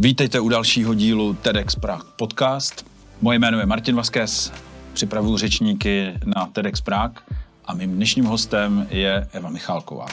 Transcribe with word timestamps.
Vítejte 0.00 0.40
u 0.40 0.48
dalšího 0.48 0.94
dílu 0.94 1.34
TEDx 1.34 1.74
Prague 1.74 2.06
podcast. 2.16 2.86
Moje 3.20 3.38
jméno 3.38 3.60
je 3.60 3.66
Martin 3.66 3.96
Vaskes, 3.96 4.52
připravuju 4.92 5.36
řečníky 5.36 6.12
na 6.24 6.46
TEDx 6.46 6.80
Prague 6.80 7.22
a 7.64 7.74
mým 7.74 7.96
dnešním 7.96 8.24
hostem 8.24 8.86
je 8.90 9.28
Eva 9.32 9.50
Michálková. 9.50 10.06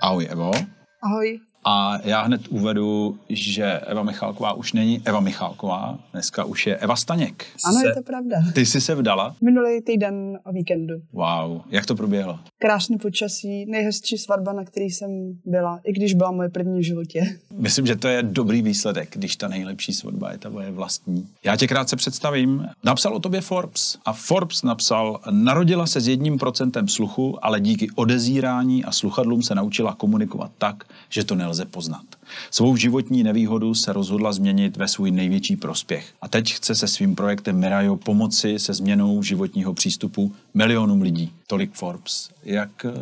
Ahoj 0.00 0.26
Evo. 0.30 0.73
Ahoj. 1.04 1.40
A 1.64 1.98
já 2.04 2.22
hned 2.22 2.40
uvedu, 2.48 3.18
že 3.28 3.64
Eva 3.64 4.02
Michálková 4.02 4.52
už 4.52 4.72
není 4.72 5.02
Eva 5.04 5.20
Michálková, 5.20 5.98
dneska 6.12 6.44
už 6.44 6.66
je 6.66 6.76
Eva 6.76 6.96
Staněk. 6.96 7.46
Ano, 7.64 7.80
se, 7.80 7.86
je 7.86 7.94
to 7.94 8.02
pravda. 8.02 8.36
Ty 8.54 8.66
jsi 8.66 8.80
se 8.80 8.94
vdala? 8.94 9.36
Minulý 9.40 9.82
týden 9.82 10.38
o 10.44 10.52
víkendu. 10.52 10.94
Wow, 11.12 11.60
jak 11.70 11.86
to 11.86 11.94
proběhlo? 11.94 12.38
Krásný 12.64 12.98
počasí, 12.98 13.66
nejhezčí 13.66 14.18
svatba, 14.18 14.52
na 14.52 14.64
který 14.64 14.84
jsem 14.84 15.10
byla, 15.44 15.80
i 15.84 15.92
když 15.92 16.14
byla 16.14 16.30
moje 16.30 16.48
první 16.48 16.80
v 16.80 16.84
životě. 16.84 17.38
Myslím, 17.58 17.86
že 17.86 17.96
to 17.96 18.08
je 18.08 18.22
dobrý 18.22 18.62
výsledek, 18.62 19.08
když 19.16 19.36
ta 19.36 19.48
nejlepší 19.48 19.92
svatba 19.92 20.32
je 20.32 20.38
ta 20.38 20.48
moje 20.48 20.70
vlastní. 20.70 21.28
Já 21.44 21.56
tě 21.56 21.66
krátce 21.66 21.96
představím. 21.96 22.66
Napsal 22.84 23.14
o 23.14 23.20
tobě 23.20 23.40
Forbes 23.40 23.98
a 24.04 24.12
Forbes 24.12 24.62
napsal, 24.62 25.20
narodila 25.30 25.86
se 25.86 26.00
s 26.00 26.08
jedním 26.08 26.38
procentem 26.38 26.88
sluchu, 26.88 27.44
ale 27.44 27.60
díky 27.60 27.88
odezírání 27.94 28.84
a 28.84 28.92
sluchadlům 28.92 29.42
se 29.42 29.54
naučila 29.54 29.94
komunikovat 29.94 30.50
tak, 30.58 30.84
že 31.08 31.24
to 31.24 31.34
nelze 31.34 31.64
poznat. 31.64 32.04
Svou 32.50 32.76
životní 32.76 33.22
nevýhodu 33.22 33.74
se 33.74 33.92
rozhodla 33.92 34.32
změnit 34.32 34.76
ve 34.76 34.88
svůj 34.88 35.10
největší 35.10 35.56
prospěch. 35.56 36.12
A 36.22 36.28
teď 36.28 36.52
chce 36.52 36.74
se 36.74 36.88
svým 36.88 37.14
projektem 37.14 37.58
Mirajo 37.58 37.96
pomoci 37.96 38.58
se 38.58 38.74
změnou 38.74 39.22
životního 39.22 39.74
přístupu 39.74 40.32
milionům 40.54 41.02
lidí. 41.02 41.32
Tolik 41.46 41.72
Forbes. 41.72 42.30
Jak 42.54 42.84
eh, 42.84 42.92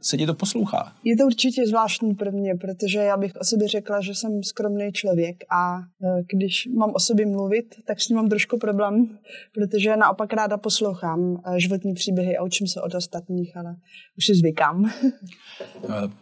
se 0.00 0.16
ti 0.16 0.26
to 0.26 0.34
poslouchá? 0.34 0.92
Je 1.04 1.16
to 1.16 1.24
určitě 1.24 1.66
zvláštní 1.66 2.14
pro 2.14 2.32
mě, 2.32 2.54
protože 2.54 2.98
já 2.98 3.16
bych 3.16 3.32
o 3.40 3.44
sobě 3.44 3.68
řekla, 3.68 4.00
že 4.00 4.14
jsem 4.14 4.42
skromný 4.42 4.92
člověk 4.92 5.44
a 5.50 5.78
eh, 5.78 6.22
když 6.34 6.68
mám 6.78 6.90
o 6.94 7.00
sobě 7.00 7.26
mluvit, 7.26 7.74
tak 7.86 8.00
s 8.00 8.08
ním 8.08 8.16
mám 8.16 8.28
trošku 8.28 8.58
problém, 8.58 9.18
protože 9.54 9.96
naopak 9.96 10.32
ráda 10.32 10.56
poslouchám 10.56 11.42
eh, 11.46 11.60
životní 11.60 11.94
příběhy 11.94 12.36
a 12.36 12.44
učím 12.44 12.66
se 12.66 12.80
od 12.80 12.94
ostatních, 12.94 13.56
ale 13.56 13.76
už 14.18 14.26
si 14.26 14.34
zvykám. 14.34 14.90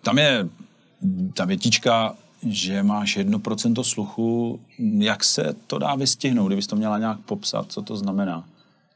Tam 0.03 0.19
je 0.19 0.49
ta 1.35 1.45
větička, 1.45 2.17
že 2.49 2.83
máš 2.83 3.19
1% 3.19 3.83
sluchu. 3.83 4.61
Jak 4.99 5.25
se 5.25 5.55
to 5.67 5.79
dá 5.79 5.95
vystihnout, 5.95 6.47
kdybys 6.47 6.67
to 6.67 6.77
měla 6.77 6.99
nějak 6.99 7.21
popsat, 7.21 7.73
co 7.73 7.83
to 7.83 7.97
znamená? 7.97 8.49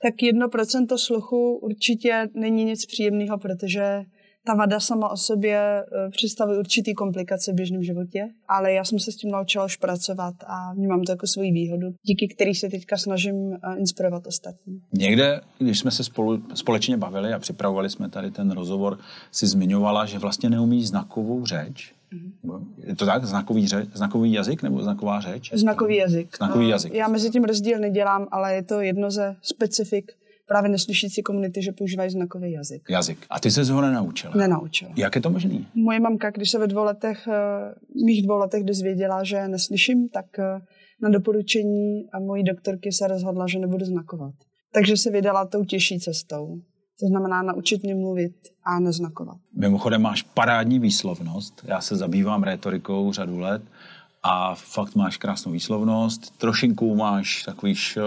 Tak 0.05 0.15
1% 0.15 0.97
sluchu 0.97 1.59
určitě 1.63 2.29
není 2.35 2.65
nic 2.65 2.87
příjemného, 2.87 3.39
protože 3.39 4.05
ta 4.47 4.55
vada 4.55 4.81
sama 4.81 5.09
o 5.09 5.17
sobě 5.17 5.59
eh, 5.59 6.11
představuje 6.11 6.59
určitý 6.59 6.95
komplikace 6.95 7.53
v 7.53 7.55
běžném 7.55 7.83
životě, 7.83 8.29
ale 8.49 8.73
já 8.73 8.85
jsem 8.85 8.99
se 8.99 9.13
s 9.13 9.17
tím 9.17 9.31
naučila 9.31 9.65
už 9.65 9.77
pracovat 9.77 10.35
a 10.47 10.73
vnímám 10.75 11.03
to 11.03 11.13
jako 11.13 11.27
svoji 11.27 11.53
výhodu, 11.53 11.95
díky 12.03 12.29
který 12.29 12.55
se 12.55 12.69
teďka 12.69 12.97
snažím 12.97 13.53
eh, 13.53 13.77
inspirovat 13.77 14.27
ostatní. 14.27 14.81
Někde, 14.93 15.41
když 15.59 15.79
jsme 15.79 15.91
se 15.91 16.05
spolu, 16.05 16.43
společně 16.55 16.97
bavili 16.97 17.33
a 17.33 17.39
připravovali 17.39 17.91
jsme 17.91 18.09
tady 18.09 18.31
ten 18.31 18.51
rozhovor, 18.51 18.99
si 19.33 19.47
zmiňovala, 19.47 20.07
že 20.07 20.19
vlastně 20.19 20.51
neumí 20.51 20.85
znakovou 20.85 21.47
řeč. 21.47 21.93
Mm-hmm. 22.13 22.65
Je 22.87 22.97
to 22.97 23.07
tak? 23.07 23.25
Znakový, 23.25 23.67
ře, 23.67 23.87
znakový 23.95 24.33
jazyk 24.33 24.63
nebo 24.63 24.83
znaková 24.83 25.21
řeč? 25.21 25.51
Znakový 25.55 25.97
jazyk. 25.97 26.37
Znakový 26.37 26.69
jazyk. 26.69 26.95
Já 26.95 27.09
mezi 27.09 27.31
tím 27.31 27.45
rozdíl 27.45 27.79
nedělám, 27.79 28.27
ale 28.31 28.55
je 28.55 28.63
to 28.63 28.81
jedno 28.81 29.11
ze 29.11 29.37
specifik 29.43 30.13
právě 30.47 30.71
neslyšící 30.71 31.23
komunity, 31.23 31.63
že 31.63 31.73
používají 31.73 32.11
znakový 32.11 32.53
jazyk. 32.53 32.83
Jazyk. 32.91 33.27
A 33.31 33.41
ty 33.41 33.51
se 33.51 33.73
ho 33.73 33.81
nenaučila? 33.81 34.35
Nenaučila. 34.37 34.93
Jak 34.97 35.15
je 35.15 35.21
to 35.21 35.31
možné? 35.31 35.65
Moje 35.75 36.01
mamka, 36.01 36.31
když 36.31 36.51
se 36.51 36.59
ve 36.59 36.67
dvou 36.67 36.85
letech, 36.85 37.29
eh, 37.29 37.75
mých 38.05 38.27
dvou 38.27 38.39
letech 38.39 38.65
dozvěděla, 38.65 39.25
že 39.25 39.49
neslyším, 39.49 40.09
tak 40.09 40.39
eh, 40.39 40.61
na 41.03 41.09
doporučení 41.11 42.11
a 42.13 42.21
mojí 42.21 42.45
doktorky 42.45 42.93
se 42.93 43.07
rozhodla, 43.07 43.47
že 43.47 43.59
nebudu 43.59 43.85
znakovat. 43.85 44.35
Takže 44.75 44.97
se 44.97 45.11
vydala 45.11 45.47
tou 45.47 45.65
těžší 45.65 46.01
cestou. 46.01 46.61
To 47.01 47.07
znamená 47.07 47.43
naučit 47.43 47.83
mě 47.83 47.95
mluvit 47.95 48.35
a 48.67 48.81
neznakovat. 48.81 49.37
Mimochodem 49.57 50.03
máš 50.03 50.23
parádní 50.23 50.79
výslovnost. 50.79 51.65
Já 51.65 51.81
se 51.81 51.97
zabývám 51.97 52.43
rétorikou 52.43 53.13
řadu 53.13 53.39
let 53.39 53.63
a 54.23 54.55
fakt 54.55 54.95
máš 54.95 55.17
krásnou 55.17 55.53
výslovnost. 55.53 56.39
Trošinku 56.39 56.97
máš 56.97 57.43
takový 57.43 57.73
š, 57.75 58.01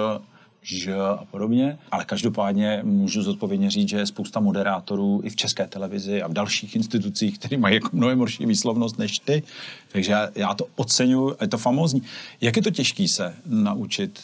ž 0.67 0.94
a 0.94 1.25
podobně, 1.31 1.79
ale 1.91 2.05
každopádně 2.05 2.81
můžu 2.83 3.22
zodpovědně 3.22 3.69
říct, 3.69 3.89
že 3.89 3.97
je 3.97 4.05
spousta 4.05 4.39
moderátorů 4.39 5.22
i 5.23 5.29
v 5.29 5.35
české 5.35 5.67
televizi 5.67 6.22
a 6.22 6.28
v 6.28 6.33
dalších 6.33 6.75
institucích, 6.75 7.39
kteří 7.39 7.57
mají 7.57 7.75
jako 7.75 7.89
mnohem 7.91 8.19
horší 8.19 8.45
výslovnost 8.45 9.00
než 9.00 9.19
ty, 9.19 9.44
takže 9.91 10.11
já, 10.11 10.29
já 10.35 10.53
to 10.53 10.67
oceňuji, 10.75 11.35
je 11.41 11.47
to 11.47 11.57
famózní. 11.57 12.01
Jak 12.41 12.55
je 12.55 12.61
to 12.61 12.72
těžké 12.72 13.07
se 13.07 13.33
naučit 13.45 14.19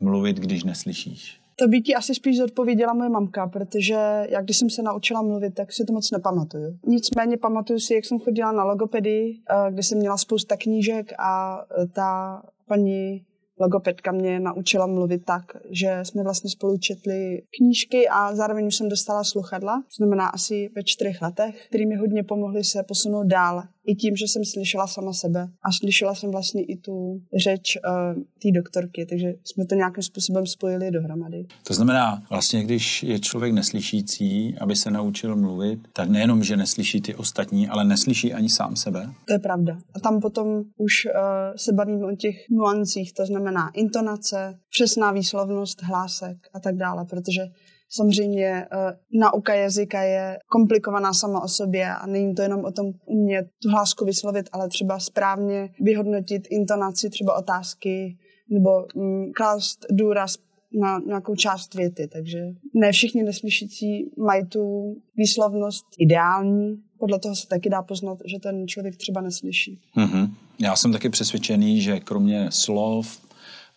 mluvit, 0.00 0.36
když 0.36 0.64
neslyšíš? 0.64 1.40
To 1.58 1.68
by 1.68 1.80
ti 1.80 1.94
asi 1.94 2.14
spíš 2.14 2.36
zodpověděla 2.36 2.94
moje 2.94 3.10
mamka, 3.10 3.46
protože 3.46 4.26
jak 4.30 4.44
když 4.44 4.56
jsem 4.56 4.70
se 4.70 4.82
naučila 4.82 5.22
mluvit, 5.22 5.54
tak 5.54 5.72
si 5.72 5.84
to 5.84 5.92
moc 5.92 6.10
nepamatuju. 6.10 6.78
Nicméně 6.86 7.36
pamatuju 7.36 7.78
si, 7.78 7.94
jak 7.94 8.04
jsem 8.04 8.18
chodila 8.18 8.52
na 8.52 8.64
logopedii, 8.64 9.40
eh, 9.50 9.72
kde 9.72 9.82
jsem 9.82 9.98
měla 9.98 10.16
spousta 10.16 10.56
knížek 10.56 11.12
a 11.18 11.60
ta 11.92 12.42
paní 12.68 13.22
logopedka 13.60 14.12
mě 14.12 14.40
naučila 14.40 14.86
mluvit 14.86 15.24
tak, 15.24 15.42
že 15.70 16.00
jsme 16.02 16.22
vlastně 16.22 16.50
spolu 16.50 16.78
četli 16.78 17.42
knížky 17.58 18.08
a 18.08 18.34
zároveň 18.34 18.66
už 18.66 18.76
jsem 18.76 18.88
dostala 18.88 19.24
sluchadla, 19.24 19.76
to 19.76 19.96
znamená 19.96 20.26
asi 20.26 20.70
ve 20.76 20.82
čtyřech 20.84 21.22
letech, 21.22 21.66
které 21.68 21.86
mi 21.86 21.96
hodně 21.96 22.22
pomohly 22.22 22.64
se 22.64 22.82
posunout 22.82 23.26
dál. 23.26 23.62
I 23.88 23.94
tím, 23.94 24.16
že 24.16 24.24
jsem 24.24 24.44
slyšela 24.44 24.86
sama 24.86 25.12
sebe 25.12 25.48
a 25.62 25.72
slyšela 25.72 26.14
jsem 26.14 26.30
vlastně 26.30 26.64
i 26.64 26.76
tu 26.76 27.20
řeč 27.42 27.76
uh, 27.76 28.22
té 28.42 28.50
doktorky, 28.54 29.06
takže 29.06 29.34
jsme 29.44 29.66
to 29.66 29.74
nějakým 29.74 30.02
způsobem 30.02 30.46
spojili 30.46 30.90
dohromady. 30.90 31.46
To 31.66 31.74
znamená, 31.74 32.22
vlastně 32.30 32.64
když 32.64 33.02
je 33.02 33.18
člověk 33.18 33.52
neslyšící, 33.52 34.56
aby 34.60 34.76
se 34.76 34.90
naučil 34.90 35.36
mluvit, 35.36 35.80
tak 35.92 36.08
nejenom, 36.08 36.44
že 36.44 36.56
neslyší 36.56 37.00
ty 37.00 37.14
ostatní, 37.14 37.68
ale 37.68 37.84
neslyší 37.84 38.32
ani 38.32 38.48
sám 38.48 38.76
sebe. 38.76 39.10
To 39.24 39.32
je 39.32 39.38
pravda. 39.38 39.78
A 39.94 40.00
tam 40.00 40.20
potom 40.20 40.62
už 40.76 40.92
uh, 41.04 41.12
se 41.56 41.72
bavíme 41.72 42.06
o 42.06 42.16
těch 42.16 42.36
nuancích, 42.50 43.12
to 43.12 43.26
znamená 43.26 43.45
intonace, 43.74 44.58
přesná 44.70 45.12
výslovnost, 45.12 45.82
hlásek 45.82 46.36
a 46.54 46.60
tak 46.60 46.76
dále, 46.76 47.04
protože 47.04 47.42
Samozřejmě 47.90 48.66
uh, 48.72 49.20
nauka 49.20 49.54
jazyka 49.54 50.02
je 50.02 50.38
komplikovaná 50.46 51.12
sama 51.12 51.42
o 51.42 51.48
sobě 51.48 51.94
a 51.94 52.06
není 52.06 52.34
to 52.34 52.42
jenom 52.42 52.64
o 52.64 52.72
tom 52.72 52.92
umět 53.04 53.46
tu 53.62 53.68
hlásku 53.68 54.04
vyslovit, 54.04 54.48
ale 54.52 54.68
třeba 54.68 54.98
správně 54.98 55.70
vyhodnotit 55.80 56.42
intonaci 56.50 57.10
třeba 57.10 57.38
otázky 57.38 58.16
nebo 58.50 58.70
um, 58.94 59.32
klást 59.36 59.86
důraz 59.90 60.36
na 60.80 60.98
nějakou 61.06 61.34
část 61.34 61.74
věty, 61.74 62.08
takže 62.12 62.38
ne 62.74 62.92
všichni 62.92 63.22
neslyšící 63.22 64.10
mají 64.18 64.46
tu 64.46 64.94
výslovnost 65.16 65.86
ideální, 65.98 66.76
podle 66.98 67.18
toho 67.18 67.36
se 67.36 67.46
taky 67.46 67.68
dá 67.68 67.82
poznat, 67.82 68.18
že 68.24 68.38
ten 68.38 68.68
člověk 68.68 68.96
třeba 68.96 69.20
neslyší. 69.20 69.80
Mm-hmm. 69.96 70.30
Já 70.58 70.76
jsem 70.76 70.92
taky 70.92 71.08
přesvědčený, 71.08 71.80
že 71.80 72.00
kromě 72.00 72.46
slov, 72.50 73.25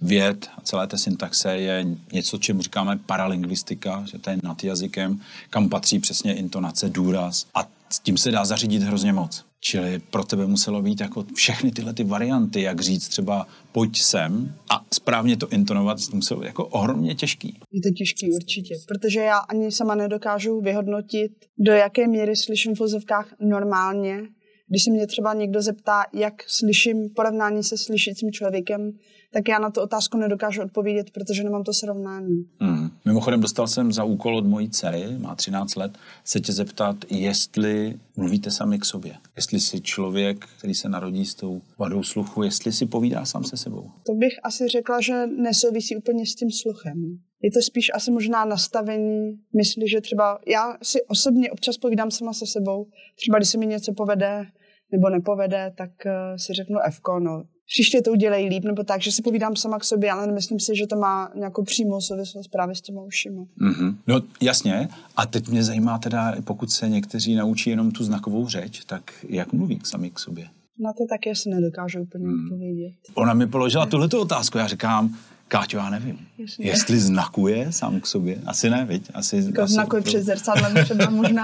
věd 0.01 0.49
a 0.57 0.61
celé 0.61 0.87
té 0.87 0.97
syntaxe 0.97 1.57
je 1.57 1.85
něco, 2.13 2.37
čemu 2.37 2.61
říkáme 2.61 2.99
paralingvistika, 3.05 4.05
že 4.11 4.17
to 4.17 4.29
je 4.29 4.37
nad 4.43 4.63
jazykem, 4.63 5.21
kam 5.49 5.69
patří 5.69 5.99
přesně 5.99 6.35
intonace, 6.35 6.89
důraz 6.89 7.45
a 7.55 7.67
s 7.89 7.99
tím 7.99 8.17
se 8.17 8.31
dá 8.31 8.45
zařídit 8.45 8.83
hrozně 8.83 9.13
moc. 9.13 9.45
Čili 9.61 9.99
pro 9.99 10.23
tebe 10.23 10.47
muselo 10.47 10.81
být 10.81 11.01
jako 11.01 11.25
všechny 11.35 11.71
tyhle 11.71 11.93
ty 11.93 12.03
varianty, 12.03 12.61
jak 12.61 12.81
říct 12.81 13.07
třeba 13.07 13.47
pojď 13.71 14.01
sem 14.01 14.55
a 14.69 14.85
správně 14.93 15.37
to 15.37 15.49
intonovat, 15.49 16.07
to 16.09 16.15
muselo 16.15 16.43
jako 16.43 16.65
ohromně 16.65 17.15
těžký. 17.15 17.59
Je 17.71 17.81
to 17.81 17.89
těžký 17.97 18.31
určitě, 18.31 18.75
protože 18.87 19.19
já 19.19 19.37
ani 19.37 19.71
sama 19.71 19.95
nedokážu 19.95 20.61
vyhodnotit, 20.61 21.31
do 21.57 21.71
jaké 21.71 22.07
míry 22.07 22.35
slyším 22.35 22.75
v 22.75 22.79
vozovkách 22.79 23.33
normálně 23.39 24.21
když 24.69 24.83
se 24.83 24.91
mě 24.91 25.07
třeba 25.07 25.33
někdo 25.33 25.61
zeptá, 25.61 26.03
jak 26.13 26.33
slyším 26.47 27.09
porovnání 27.09 27.63
se 27.63 27.77
slyšícím 27.77 28.31
člověkem, 28.31 28.91
tak 29.33 29.47
já 29.47 29.59
na 29.59 29.69
tu 29.69 29.81
otázku 29.81 30.17
nedokážu 30.17 30.61
odpovědět, 30.61 31.11
protože 31.11 31.43
nemám 31.43 31.63
to 31.63 31.73
srovnání. 31.73 32.45
Hmm. 32.59 32.89
Mimochodem 33.05 33.41
dostal 33.41 33.67
jsem 33.67 33.91
za 33.91 34.03
úkol 34.03 34.37
od 34.37 34.45
mojí 34.45 34.69
dcery, 34.69 35.05
má 35.17 35.35
13 35.35 35.75
let, 35.75 35.97
se 36.23 36.39
tě 36.39 36.53
zeptat, 36.53 36.95
jestli 37.09 37.95
mluvíte 38.17 38.51
sami 38.51 38.79
k 38.79 38.85
sobě. 38.85 39.15
Jestli 39.35 39.59
si 39.59 39.81
člověk, 39.81 40.45
který 40.57 40.73
se 40.73 40.89
narodí 40.89 41.25
s 41.25 41.35
tou 41.35 41.61
vadou 41.77 42.03
sluchu, 42.03 42.43
jestli 42.43 42.71
si 42.71 42.85
povídá 42.85 43.25
sám 43.25 43.43
se 43.43 43.57
sebou. 43.57 43.91
To 44.05 44.13
bych 44.13 44.33
asi 44.43 44.67
řekla, 44.67 45.01
že 45.01 45.27
nesouvisí 45.27 45.97
úplně 45.97 46.25
s 46.25 46.35
tím 46.35 46.51
sluchem. 46.51 47.19
Je 47.41 47.51
to 47.51 47.61
spíš 47.61 47.91
asi 47.93 48.11
možná 48.11 48.45
nastavení 48.45 49.39
mysli, 49.55 49.89
že 49.89 50.01
třeba 50.01 50.39
já 50.47 50.77
si 50.83 51.03
osobně 51.03 51.51
občas 51.51 51.77
povídám 51.77 52.11
sama 52.11 52.33
se 52.33 52.45
sebou. 52.45 52.87
Třeba 53.15 53.37
když 53.37 53.49
se 53.49 53.57
mi 53.57 53.65
něco 53.65 53.93
povede, 53.93 54.45
nebo 54.91 55.09
nepovede, 55.09 55.73
tak 55.77 55.91
uh, 56.05 56.11
si 56.37 56.53
řeknu 56.53 56.79
Fko, 56.91 57.19
no 57.19 57.43
příště 57.71 58.01
to 58.01 58.11
udělej 58.11 58.49
líp, 58.49 58.63
nebo 58.63 58.83
tak, 58.83 59.01
že 59.01 59.11
si 59.11 59.21
povídám 59.21 59.55
sama 59.55 59.79
k 59.79 59.83
sobě, 59.83 60.11
ale 60.11 60.31
myslím 60.31 60.59
si, 60.59 60.75
že 60.75 60.87
to 60.87 60.95
má 60.95 61.31
nějakou 61.35 61.63
přímou 61.63 62.01
souvislost 62.01 62.47
právě 62.47 62.75
s 62.75 62.81
těma 62.81 63.01
ušima. 63.01 63.41
Mm-hmm. 63.41 63.95
No 64.07 64.21
jasně, 64.41 64.87
a 65.15 65.25
teď 65.25 65.47
mě 65.47 65.63
zajímá 65.63 65.97
teda, 65.97 66.35
pokud 66.43 66.71
se 66.71 66.89
někteří 66.89 67.35
naučí 67.35 67.69
jenom 67.69 67.91
tu 67.91 68.03
znakovou 68.03 68.47
řeč, 68.47 68.85
tak 68.85 69.25
jak 69.29 69.53
mluví 69.53 69.79
sami 69.83 70.09
k 70.09 70.19
sobě? 70.19 70.47
Na 70.79 70.93
to 70.93 71.05
taky 71.09 71.35
si 71.35 71.49
nedokážu 71.49 72.01
úplně 72.01 72.27
mm. 72.27 72.43
odpovědět. 72.43 72.93
Ona 73.13 73.33
mi 73.33 73.47
položila 73.47 73.85
tuhleto 73.85 74.21
otázku, 74.21 74.57
já 74.57 74.67
říkám, 74.67 75.15
Káťo, 75.49 75.77
já 75.77 75.89
nevím. 75.89 76.19
Jasně. 76.37 76.65
Jestli 76.65 76.99
znakuje 76.99 77.71
sám 77.71 77.99
k 77.99 78.07
sobě? 78.07 78.41
Asi 78.45 78.69
ne, 78.69 78.85
viď? 78.85 79.09
Asi, 79.13 79.35
jako 79.35 79.61
asi 79.61 79.73
znakuje 79.73 80.01
před 80.01 80.23
zrcadlem 80.23 80.85
třeba 80.85 81.09
možná. 81.09 81.43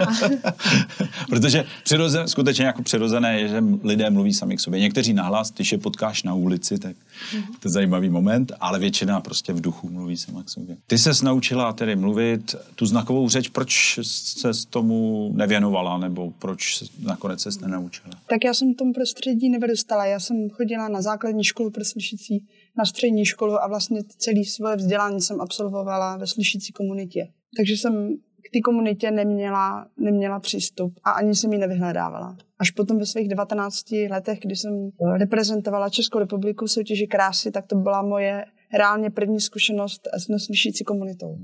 Protože 1.29 1.65
přirozen, 1.83 2.27
skutečně 2.27 2.65
jako 2.65 2.83
přirozené 2.83 3.39
je, 3.39 3.47
že 3.47 3.63
lidé 3.83 4.09
mluví 4.09 4.33
sami 4.33 4.57
k 4.57 4.59
sobě. 4.59 4.79
Někteří 4.79 5.13
nahlas, 5.13 5.51
když 5.51 5.71
je 5.71 5.77
potkáš 5.77 6.23
na 6.23 6.33
ulici, 6.33 6.79
tak 6.79 6.95
mm-hmm. 6.95 7.45
to 7.59 7.67
je 7.67 7.71
zajímavý 7.71 8.09
moment, 8.09 8.51
ale 8.59 8.79
většina 8.79 9.21
prostě 9.21 9.53
v 9.53 9.61
duchu 9.61 9.89
mluví 9.89 10.17
sama 10.17 10.43
k 10.43 10.49
sobě. 10.49 10.77
Ty 10.87 10.97
se 10.97 11.25
naučila 11.25 11.73
tedy 11.73 11.95
mluvit 11.95 12.55
tu 12.75 12.85
znakovou 12.85 13.29
řeč, 13.29 13.49
proč 13.49 13.99
se 14.03 14.53
s 14.53 14.65
tomu 14.65 15.31
nevěnovala, 15.35 15.97
nebo 15.97 16.31
proč 16.39 16.83
nakonec 16.99 17.41
se 17.41 17.49
nenaučila? 17.61 18.13
Tak 18.29 18.43
já 18.43 18.53
jsem 18.53 18.73
v 18.73 18.77
tom 18.77 18.93
prostředí 18.93 19.49
nevyrůstala. 19.49 20.05
Já 20.05 20.19
jsem 20.19 20.49
chodila 20.49 20.87
na 20.87 21.01
základní 21.01 21.43
školu 21.43 21.69
pro 21.69 21.85
slyšící 21.85 22.43
na 22.77 22.85
střední 22.85 23.25
školu 23.25 23.63
a 23.63 23.67
vlastně 23.67 24.03
celý 24.17 24.45
svoje 24.45 24.75
vzdělání 24.75 25.21
jsem 25.21 25.41
absolvovala 25.41 26.17
ve 26.17 26.27
slyšící 26.27 26.73
komunitě. 26.73 27.27
Takže 27.57 27.73
jsem 27.73 28.15
k 28.17 28.53
té 28.53 28.61
komunitě 28.61 29.11
neměla, 29.11 29.87
neměla 29.97 30.39
přístup 30.39 30.93
a 31.03 31.11
ani 31.11 31.35
jsem 31.35 31.53
ji 31.53 31.59
nevyhledávala. 31.59 32.37
Až 32.59 32.71
potom 32.71 32.99
ve 32.99 33.05
svých 33.05 33.29
19 33.29 33.91
letech, 33.91 34.39
kdy 34.41 34.55
jsem 34.55 34.89
reprezentovala 35.17 35.89
Českou 35.89 36.19
republiku 36.19 36.65
v 36.65 36.71
soutěži 36.71 37.07
krásy, 37.07 37.51
tak 37.51 37.67
to 37.67 37.75
byla 37.75 38.01
moje 38.01 38.45
reálně 38.73 39.09
první 39.09 39.41
zkušenost 39.41 40.07
s 40.13 40.27
neslyšící 40.27 40.83
komunitou. 40.83 41.37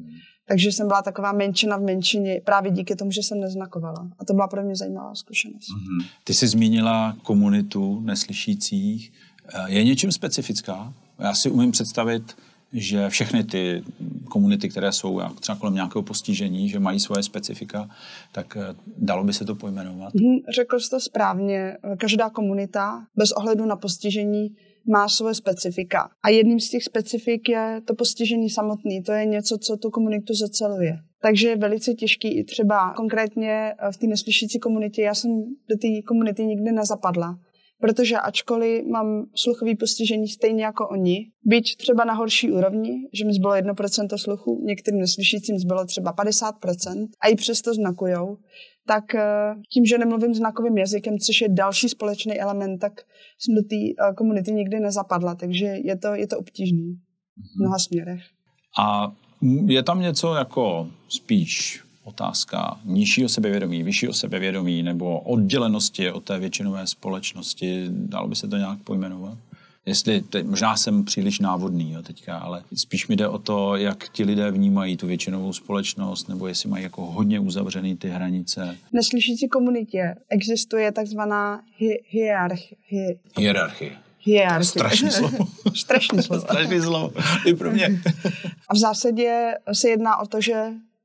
Takže 0.47 0.71
jsem 0.71 0.87
byla 0.87 1.01
taková 1.01 1.31
menšina 1.31 1.77
v 1.77 1.81
menšině 1.81 2.41
právě 2.45 2.71
díky 2.71 2.95
tomu, 2.95 3.11
že 3.11 3.23
jsem 3.23 3.39
neznakovala. 3.39 4.09
A 4.19 4.25
to 4.25 4.33
byla 4.33 4.47
pro 4.47 4.63
mě 4.63 4.75
zajímavá 4.75 5.15
zkušenost. 5.15 5.67
Mm-hmm. 5.67 6.05
Ty 6.23 6.33
jsi 6.33 6.47
zmínila 6.47 7.17
komunitu 7.23 7.99
neslyšících. 7.99 9.11
Je 9.67 9.83
něčím 9.83 10.11
specifická? 10.11 10.93
Já 11.21 11.33
si 11.33 11.49
umím 11.49 11.71
představit, 11.71 12.23
že 12.73 13.09
všechny 13.09 13.43
ty 13.43 13.83
komunity, 14.29 14.69
které 14.69 14.91
jsou 14.91 15.21
třeba 15.39 15.57
kolem 15.57 15.73
nějakého 15.73 16.03
postižení, 16.03 16.69
že 16.69 16.79
mají 16.79 16.99
svoje 16.99 17.23
specifika, 17.23 17.89
tak 18.31 18.57
eh, 18.57 18.75
dalo 18.97 19.23
by 19.23 19.33
se 19.33 19.45
to 19.45 19.55
pojmenovat? 19.55 20.13
Hmm, 20.13 20.37
řekl 20.55 20.79
jsi 20.79 20.89
to 20.89 20.99
správně. 20.99 21.77
Každá 21.97 22.29
komunita, 22.29 23.05
bez 23.15 23.31
ohledu 23.31 23.65
na 23.65 23.75
postižení, 23.75 24.55
má 24.87 25.09
svoje 25.09 25.35
specifika. 25.35 26.09
A 26.23 26.29
jedním 26.29 26.59
z 26.59 26.69
těch 26.69 26.83
specifik 26.83 27.49
je 27.49 27.81
to 27.85 27.95
postižení 27.95 28.49
samotný. 28.49 29.03
To 29.03 29.11
je 29.11 29.25
něco, 29.25 29.57
co 29.57 29.77
tu 29.77 29.89
komunitu 29.89 30.33
zaceluje. 30.33 30.97
Takže 31.21 31.49
je 31.49 31.57
velice 31.57 31.93
těžký 31.93 32.37
i 32.37 32.43
třeba 32.43 32.93
konkrétně 32.93 33.73
v 33.93 33.97
té 33.97 34.07
neslyšící 34.07 34.59
komunitě. 34.59 35.01
Já 35.01 35.13
jsem 35.13 35.31
do 35.69 35.77
té 35.81 36.01
komunity 36.07 36.45
nikdy 36.45 36.71
nezapadla 36.71 37.39
protože 37.81 38.17
ačkoliv 38.17 38.85
mám 38.85 39.25
sluchový 39.35 39.75
postižení 39.75 40.27
stejně 40.27 40.63
jako 40.63 40.89
oni, 40.89 41.31
byť 41.43 41.77
třeba 41.77 42.05
na 42.05 42.13
horší 42.13 42.51
úrovni, 42.51 43.09
že 43.13 43.25
mi 43.25 43.33
zbylo 43.33 43.53
1% 43.53 44.17
sluchu, 44.17 44.61
některým 44.65 44.99
neslyšícím 44.99 45.59
zbylo 45.59 45.85
třeba 45.85 46.13
50% 46.13 47.07
a 47.21 47.27
i 47.27 47.35
přesto 47.35 47.73
znakujou, 47.73 48.37
tak 48.87 49.15
eh, 49.15 49.55
tím, 49.73 49.85
že 49.85 49.97
nemluvím 49.97 50.33
znakovým 50.33 50.77
jazykem, 50.77 51.19
což 51.19 51.41
je 51.41 51.49
další 51.49 51.89
společný 51.89 52.39
element, 52.39 52.81
tak 52.81 52.93
jsem 53.39 53.55
do 53.55 53.61
té 53.61 53.75
eh, 53.75 54.13
komunity 54.13 54.51
nikdy 54.51 54.79
nezapadla, 54.79 55.35
takže 55.35 55.65
je 55.65 55.97
to, 55.97 56.15
je 56.15 56.27
to 56.27 56.39
obtížný 56.39 56.95
v 57.55 57.59
mnoha 57.59 57.79
směrech. 57.79 58.21
A 58.79 59.11
je 59.65 59.83
tam 59.83 60.01
něco 60.01 60.35
jako 60.35 60.87
spíš 61.09 61.83
otázka 62.03 62.79
nižšího 62.85 63.29
sebevědomí, 63.29 63.83
vyššího 63.83 64.13
sebevědomí 64.13 64.83
nebo 64.83 65.19
oddělenosti 65.19 66.11
od 66.11 66.23
té 66.23 66.39
většinové 66.39 66.87
společnosti, 66.87 67.85
dalo 67.89 68.27
by 68.27 68.35
se 68.35 68.47
to 68.47 68.57
nějak 68.57 68.79
pojmenovat? 68.79 69.37
Jestli, 69.85 70.21
teď, 70.21 70.45
možná 70.45 70.75
jsem 70.77 71.03
příliš 71.05 71.39
návodný 71.39 71.91
jo, 71.91 72.01
teďka, 72.01 72.37
ale 72.37 72.63
spíš 72.75 73.07
mi 73.07 73.15
jde 73.15 73.27
o 73.27 73.37
to, 73.37 73.75
jak 73.75 74.09
ti 74.09 74.23
lidé 74.23 74.51
vnímají 74.51 74.97
tu 74.97 75.07
většinovou 75.07 75.53
společnost, 75.53 76.29
nebo 76.29 76.47
jestli 76.47 76.69
mají 76.69 76.83
jako 76.83 77.05
hodně 77.05 77.39
uzavřený 77.39 77.97
ty 77.97 78.09
hranice. 78.09 78.77
V 78.89 78.93
neslyšící 78.93 79.47
komunitě 79.47 80.15
existuje 80.29 80.91
takzvaná 80.91 81.61
hi- 81.79 81.97
hierarchie. 82.09 82.77
Hi- 82.91 83.17
hierarchie. 83.37 83.91
Hierarchie. 84.19 84.65
Strašný 84.65 85.11
slovo. 85.19 85.47
Strašný 85.75 86.23
slovo. 86.23 86.41
Strašný 86.41 86.81
slovo. 86.81 87.11
I 87.45 87.53
pro 87.53 87.71
mě. 87.71 88.01
A 88.69 88.73
v 88.73 88.77
zásadě 88.77 89.53
se 89.73 89.89
jedná 89.89 90.17
o 90.17 90.25
to, 90.27 90.41
že 90.41 90.53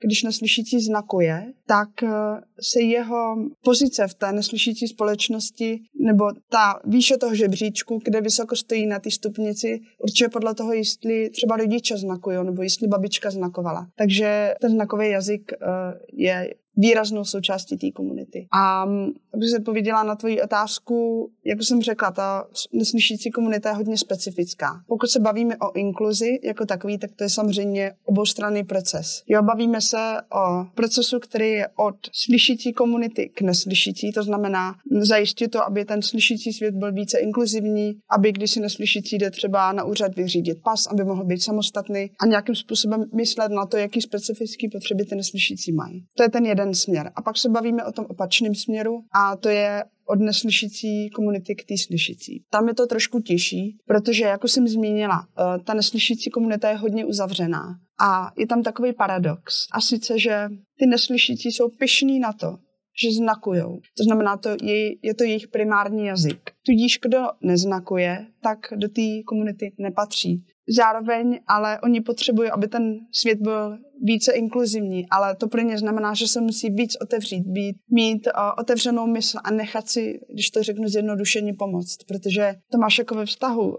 když 0.04 0.22
neslyšící 0.22 0.80
znakuje, 0.80 1.52
tak 1.66 2.02
eh, 2.02 2.08
se 2.60 2.80
jeho 2.80 3.36
pozice 3.64 4.08
v 4.08 4.14
té 4.14 4.32
neslyšící 4.32 4.88
společnosti 4.88 5.80
nebo 6.06 6.24
ta 6.50 6.80
výše 6.84 7.16
toho 7.16 7.34
žebříčku, 7.34 8.00
kde 8.04 8.20
vysoko 8.20 8.56
stojí 8.56 8.86
na 8.86 8.98
té 8.98 9.10
stupnici, 9.10 9.80
určuje 9.98 10.28
podle 10.28 10.54
toho, 10.54 10.72
jestli 10.72 11.30
třeba 11.30 11.56
rodiče 11.56 11.96
znakují 11.96 12.38
nebo 12.44 12.62
jestli 12.62 12.88
babička 12.88 13.30
znakovala. 13.30 13.86
Takže 13.96 14.54
ten 14.60 14.70
znakový 14.72 15.10
jazyk 15.10 15.52
eh, 15.52 15.56
je 16.12 16.54
výraznou 16.76 17.24
součástí 17.24 17.76
té 17.76 17.90
komunity. 17.90 18.46
A 18.52 18.82
abych 19.34 19.50
se 19.50 19.60
pověděla 19.60 20.02
na 20.02 20.16
tvoji 20.16 20.42
otázku, 20.42 21.28
jak 21.44 21.62
jsem 21.62 21.82
řekla, 21.82 22.10
ta 22.10 22.46
neslyšící 22.72 23.30
komunita 23.30 23.68
je 23.68 23.74
hodně 23.74 23.98
specifická. 23.98 24.80
Pokud 24.86 25.06
se 25.06 25.20
bavíme 25.20 25.56
o 25.56 25.76
inkluzi 25.76 26.38
jako 26.42 26.66
takový, 26.66 26.98
tak 26.98 27.10
to 27.16 27.24
je 27.24 27.30
samozřejmě 27.30 27.92
oboustranný 28.04 28.64
proces. 28.64 29.22
Jo, 29.28 29.42
bavíme 29.42 29.80
se 29.80 29.96
o 30.34 30.66
procesu, 30.74 31.18
který 31.18 31.50
je 31.50 31.68
od 31.76 31.96
slyšící 32.12 32.72
komunity 32.72 33.30
k 33.34 33.40
neslyšící, 33.40 34.12
to 34.12 34.22
znamená 34.22 34.74
zajistit 35.00 35.48
to, 35.48 35.64
aby 35.64 35.84
ten 35.84 36.02
slyšící 36.02 36.52
svět 36.52 36.74
byl 36.74 36.92
více 36.92 37.18
inkluzivní, 37.18 37.98
aby 38.10 38.32
když 38.32 38.50
si 38.50 38.60
neslyšící 38.60 39.18
jde 39.18 39.30
třeba 39.30 39.72
na 39.72 39.84
úřad 39.84 40.14
vyřídit 40.16 40.58
pas, 40.64 40.86
aby 40.86 41.04
mohl 41.04 41.24
být 41.24 41.42
samostatný 41.42 42.10
a 42.20 42.26
nějakým 42.26 42.54
způsobem 42.54 43.04
myslet 43.16 43.48
na 43.52 43.66
to, 43.66 43.76
jaký 43.76 44.02
specifický 44.02 44.68
potřeby 44.68 45.04
ty 45.04 45.16
neslyšící 45.16 45.72
mají. 45.72 46.04
To 46.16 46.22
je 46.22 46.28
ten 46.28 46.46
jeden 46.46 46.65
jeden 46.66 46.74
směr. 46.74 47.12
A 47.16 47.22
pak 47.22 47.38
se 47.38 47.48
bavíme 47.48 47.84
o 47.84 47.92
tom 47.92 48.06
opačném 48.08 48.54
směru 48.54 49.00
a 49.14 49.36
to 49.36 49.48
je 49.48 49.84
od 50.08 50.20
neslyšící 50.20 51.10
komunity 51.10 51.54
k 51.54 51.64
té 51.64 51.74
slyšící. 51.78 52.44
Tam 52.50 52.68
je 52.68 52.74
to 52.74 52.86
trošku 52.86 53.20
těžší, 53.20 53.76
protože, 53.86 54.24
jako 54.24 54.48
jsem 54.48 54.68
zmínila, 54.68 55.26
eh, 55.26 55.58
ta 55.64 55.74
neslyšící 55.74 56.30
komunita 56.30 56.70
je 56.70 56.76
hodně 56.76 57.04
uzavřená. 57.04 57.78
A 58.00 58.32
je 58.38 58.46
tam 58.46 58.62
takový 58.62 58.92
paradox. 58.92 59.66
A 59.72 59.80
sice, 59.80 60.18
že 60.18 60.48
ty 60.78 60.86
neslyšící 60.86 61.52
jsou 61.52 61.68
pyšní 61.68 62.18
na 62.18 62.32
to, 62.32 62.56
že 63.02 63.12
znakujou. 63.12 63.80
To 63.98 64.04
znamená, 64.04 64.36
to 64.36 64.48
je, 64.62 64.94
je 65.02 65.14
to 65.14 65.24
jejich 65.24 65.48
primární 65.48 66.06
jazyk. 66.06 66.40
Tudíž, 66.66 66.98
kdo 67.02 67.18
neznakuje, 67.40 68.26
tak 68.42 68.58
do 68.76 68.88
té 68.88 69.22
komunity 69.26 69.72
nepatří. 69.78 70.44
Zároveň 70.68 71.40
ale 71.46 71.80
oni 71.80 72.00
potřebují, 72.00 72.50
aby 72.50 72.68
ten 72.68 72.98
svět 73.12 73.38
byl 73.40 73.78
více 74.02 74.32
inkluzivní, 74.32 75.06
ale 75.10 75.36
to 75.36 75.48
pro 75.48 75.60
ně 75.60 75.78
znamená, 75.78 76.14
že 76.14 76.28
se 76.28 76.40
musí 76.40 76.70
víc 76.70 76.96
otevřít, 77.02 77.44
být, 77.46 77.76
mít 77.90 78.26
uh, 78.26 78.32
otevřenou 78.58 79.06
mysl 79.06 79.38
a 79.44 79.50
nechat 79.50 79.88
si, 79.88 80.20
když 80.32 80.50
to 80.50 80.62
řeknu 80.62 80.88
zjednodušeně, 80.88 81.54
pomoct, 81.54 81.96
protože 82.08 82.54
to 82.72 82.78
máš 82.78 82.98
jako 82.98 83.14
ve 83.14 83.26
vztahu. 83.26 83.64
Um, 83.64 83.76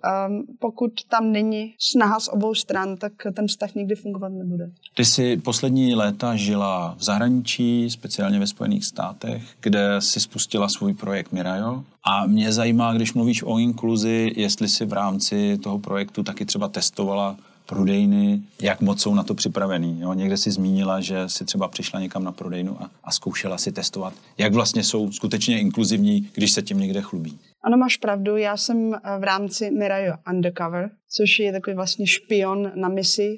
pokud 0.59 0.91
tam 1.09 1.31
není 1.31 1.74
snaha 1.79 2.19
z 2.19 2.27
obou 2.27 2.55
stran, 2.55 2.97
tak 2.97 3.12
ten 3.33 3.47
vztah 3.47 3.75
nikdy 3.75 3.95
fungovat 3.95 4.29
nebude. 4.29 4.71
Ty 4.95 5.05
jsi 5.05 5.38
poslední 5.38 5.95
léta 5.95 6.36
žila 6.36 6.95
v 6.97 7.03
zahraničí, 7.03 7.89
speciálně 7.89 8.39
ve 8.39 8.47
Spojených 8.47 8.86
státech, 8.86 9.43
kde 9.62 9.95
si 10.00 10.19
spustila 10.19 10.69
svůj 10.69 10.93
projekt 10.93 11.31
Mirajo. 11.31 11.83
A 12.03 12.27
mě 12.27 12.51
zajímá, 12.51 12.93
když 12.93 13.13
mluvíš 13.13 13.43
o 13.43 13.57
inkluzi, 13.57 14.31
jestli 14.36 14.67
si 14.67 14.86
v 14.86 14.93
rámci 14.93 15.57
toho 15.57 15.79
projektu 15.79 16.24
taky 16.24 16.45
třeba 16.45 16.67
testovala 16.67 17.38
prodejny, 17.67 18.41
jak 18.62 18.81
moc 18.81 19.01
jsou 19.01 19.15
na 19.15 19.24
to 19.24 19.33
připravený. 19.33 20.01
Jo? 20.01 20.13
Někde 20.13 20.38
si 20.38 20.51
zmínila, 20.51 21.01
že 21.01 21.29
si 21.29 21.45
třeba 21.45 21.67
přišla 21.67 22.00
někam 22.00 22.24
na 22.24 22.31
prodejnu 22.31 22.81
a, 22.81 22.91
a 23.03 23.12
zkoušela 23.12 23.57
si 23.57 23.71
testovat, 23.71 24.13
jak 24.38 24.53
vlastně 24.53 24.83
jsou 24.83 25.12
skutečně 25.12 25.59
inkluzivní, 25.59 26.29
když 26.33 26.51
se 26.51 26.62
tím 26.62 26.79
někde 26.79 27.01
chlubí. 27.01 27.39
Ano, 27.63 27.77
máš 27.77 27.97
pravdu. 27.97 28.38
Já 28.38 28.57
jsem 28.57 28.93
eh, 28.93 29.00
v 29.19 29.24
rámci 29.24 29.71
Mirajo 29.71 30.13
Undercover, 30.31 30.89
což 31.09 31.39
je 31.39 31.51
takový 31.51 31.75
vlastně 31.75 32.07
špion 32.07 32.71
na 32.75 32.89
misi, 32.89 33.38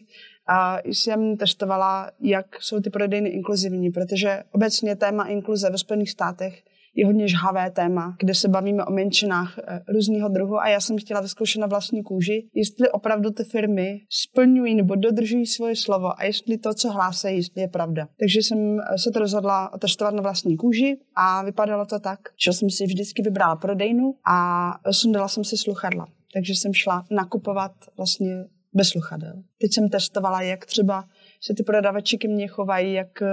a 0.52 0.78
jsem 0.86 1.38
testovala, 1.38 2.12
jak 2.22 2.46
jsou 2.60 2.80
ty 2.80 2.90
prodejny 2.90 3.30
inkluzivní, 3.30 3.90
protože 3.90 4.44
obecně 4.52 4.96
téma 4.96 5.26
inkluze 5.26 5.70
ve 5.70 5.78
Spojených 5.78 6.12
státech 6.12 6.64
je 6.96 7.06
hodně 7.06 7.28
žhavé 7.28 7.72
téma, 7.72 8.16
kde 8.20 8.36
se 8.36 8.48
bavíme 8.48 8.86
o 8.86 8.92
menšinách 8.92 9.60
eh, 9.60 9.80
různého 9.88 10.30
druhu 10.30 10.60
a 10.60 10.70
já 10.70 10.80
jsem 10.80 10.98
chtěla 10.98 11.22
vyzkoušet 11.22 11.60
na 11.60 11.68
vlastní 11.68 12.04
kůži, 12.04 12.48
jestli 12.54 12.92
opravdu 12.92 13.32
ty 13.32 13.44
firmy 13.44 14.02
splňují 14.10 14.76
nebo 14.76 14.96
dodržují 14.96 15.46
svoje 15.46 15.76
slovo 15.76 16.20
a 16.20 16.24
jestli 16.24 16.58
to, 16.58 16.74
co 16.74 16.92
hlásají, 16.92 17.38
jestli 17.38 17.62
je 17.62 17.68
pravda. 17.68 18.08
Takže 18.20 18.40
jsem 18.40 18.80
eh, 18.80 18.98
se 18.98 19.12
to 19.12 19.20
rozhodla 19.20 19.74
otestovat 19.74 20.14
na 20.14 20.22
vlastní 20.22 20.58
kůži 20.58 20.98
a 21.16 21.44
vypadalo 21.44 21.86
to 21.86 22.00
tak, 22.00 22.20
že 22.46 22.54
jsem 22.54 22.70
si 22.70 22.86
vždycky 22.86 23.22
vybrala 23.22 23.56
prodejnu 23.56 24.14
a 24.32 24.72
sundala 24.92 25.28
jsem 25.28 25.44
si 25.44 25.58
sluchadla. 25.58 26.08
takže 26.34 26.54
jsem 26.54 26.74
šla 26.74 27.06
nakupovat 27.12 27.72
vlastně 27.98 28.46
bez 28.74 28.90
sluchadel. 28.90 29.34
Teď 29.62 29.74
jsem 29.74 29.90
testovala, 29.90 30.42
jak 30.42 30.66
třeba 30.66 31.06
se 31.42 31.54
ty 31.54 31.64
prodavači 31.64 32.18
ke 32.18 32.28
mně 32.28 32.48
chovají, 32.48 32.94
jak 32.94 33.22
eh, 33.22 33.28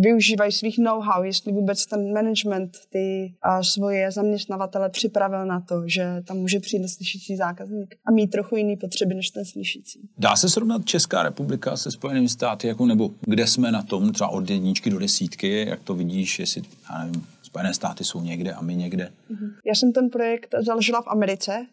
využívají 0.00 0.52
svých 0.52 0.78
know-how, 0.78 1.22
jestli 1.22 1.52
vůbec 1.52 1.86
ten 1.86 2.12
management 2.12 2.76
ty 2.90 3.34
a 3.42 3.62
svoje 3.62 4.10
zaměstnavatele 4.10 4.90
připravil 4.90 5.46
na 5.46 5.60
to, 5.60 5.82
že 5.86 6.22
tam 6.26 6.36
může 6.36 6.60
přijít 6.60 6.88
slyšící 6.88 7.36
zákazník 7.36 7.94
a 8.06 8.10
mít 8.10 8.26
trochu 8.26 8.56
jiný 8.56 8.76
potřeby 8.76 9.14
než 9.14 9.30
ten 9.30 9.44
slyšící. 9.44 10.08
Dá 10.18 10.36
se 10.36 10.48
srovnat 10.48 10.84
Česká 10.84 11.22
republika 11.22 11.76
se 11.76 11.90
Spojenými 11.90 12.28
státy, 12.28 12.68
jako, 12.68 12.86
nebo 12.86 13.10
kde 13.20 13.46
jsme 13.46 13.72
na 13.72 13.82
tom, 13.82 14.12
třeba 14.12 14.28
od 14.28 14.50
jedničky 14.50 14.90
do 14.90 14.98
desítky, 14.98 15.66
jak 15.68 15.82
to 15.82 15.94
vidíš, 15.94 16.38
jestli, 16.38 16.62
já 16.90 17.04
nevím, 17.04 17.26
Spojené 17.42 17.74
státy 17.74 18.04
jsou 18.04 18.20
někde 18.20 18.52
a 18.52 18.62
my 18.62 18.76
někde? 18.76 19.12
Mhm. 19.28 19.50
Já 19.66 19.74
jsem 19.74 19.92
ten 19.92 20.10
projekt 20.10 20.54
založila 20.66 21.02
v 21.02 21.08
Americe, 21.08 21.66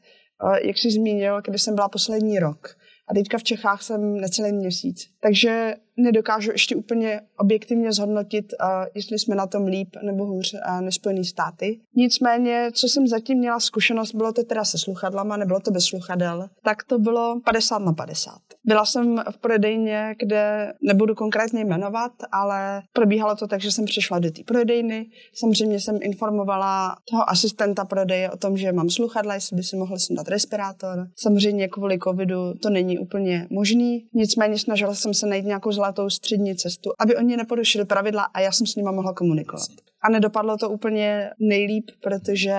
jak 0.66 0.78
jsi 0.78 0.92
zmínil, 0.92 1.42
když 1.42 1.62
jsem 1.62 1.76
byla 1.76 1.90
poslední 1.90 2.40
rok. 2.40 2.78
A 3.08 3.14
teďka 3.14 3.38
v 3.38 3.44
Čechách 3.44 3.84
jsem 3.84 4.18
necelý 4.18 4.52
měsíc. 4.52 5.10
Takže 5.20 5.76
nedokážu 5.98 6.52
ještě 6.52 6.76
úplně 6.76 7.22
objektivně 7.38 7.94
zhodnotit, 7.94 8.54
jestli 8.96 9.20
jsme 9.20 9.36
na 9.36 9.48
tom 9.48 9.66
líp 9.66 9.90
nebo 10.04 10.26
hůř 10.26 10.56
než 10.82 10.96
Spojený 10.96 11.26
státy. 11.26 11.80
Nicméně, 11.96 12.70
co 12.74 12.88
jsem 12.88 13.08
zatím 13.08 13.38
měla 13.38 13.60
zkušenost, 13.60 14.16
bylo 14.16 14.34
to 14.34 14.44
teda 14.44 14.66
se 14.66 14.78
sluchadlama, 14.78 15.38
nebylo 15.38 15.60
to 15.60 15.72
bez 15.72 15.86
sluchadel, 15.86 16.48
tak 16.64 16.84
to 16.84 17.00
bylo 17.00 17.42
50 17.46 17.80
na 17.80 17.94
50. 17.94 18.34
Byla 18.66 18.86
jsem 18.86 19.22
v 19.32 19.38
prodejně, 19.38 20.16
kde 20.20 20.74
nebudu 20.82 21.16
konkrétně 21.16 21.66
jmenovat, 21.66 22.12
ale 22.32 22.82
probíhalo 22.94 23.36
to 23.36 23.48
tak, 23.48 23.62
že 23.62 23.72
jsem 23.72 23.86
přišla 23.86 24.20
do 24.20 24.32
té 24.32 24.44
prodejny. 24.44 25.06
Samozřejmě 25.34 25.80
jsem 25.80 26.00
informovala 26.02 26.96
toho 27.10 27.30
asistenta 27.30 27.86
prodeje 27.86 28.32
o 28.32 28.38
tom, 28.38 28.58
že 28.58 28.72
mám 28.72 28.90
sluchadla, 28.90 29.34
jestli 29.34 29.56
by 29.56 29.64
si 29.64 29.76
mohl 29.76 30.00
sundat 30.00 30.28
respirátor. 30.28 31.08
Samozřejmě 31.16 31.68
kvůli 31.68 32.00
covidu 32.00 32.54
to 32.54 32.70
není 32.70 33.00
úplně 33.00 33.48
možný, 33.50 34.06
nicméně 34.14 34.60
snažila 34.60 34.96
jsem 34.96 35.14
se 35.14 35.28
najít 35.28 35.46
nějakou 35.46 35.72
zlatou 35.84 36.10
střední 36.10 36.56
cestu, 36.56 36.92
aby 37.00 37.16
oni 37.16 37.38
neporušili 37.38 37.86
pravidla 37.86 38.24
a 38.24 38.40
já 38.40 38.52
jsem 38.52 38.68
s 38.68 38.76
nimi 38.76 38.92
mohla 38.92 39.14
komunikovat. 39.14 39.68
A 40.04 40.10
nedopadlo 40.10 40.58
to 40.58 40.70
úplně 40.70 41.30
nejlíp, 41.40 41.86
protože 42.04 42.56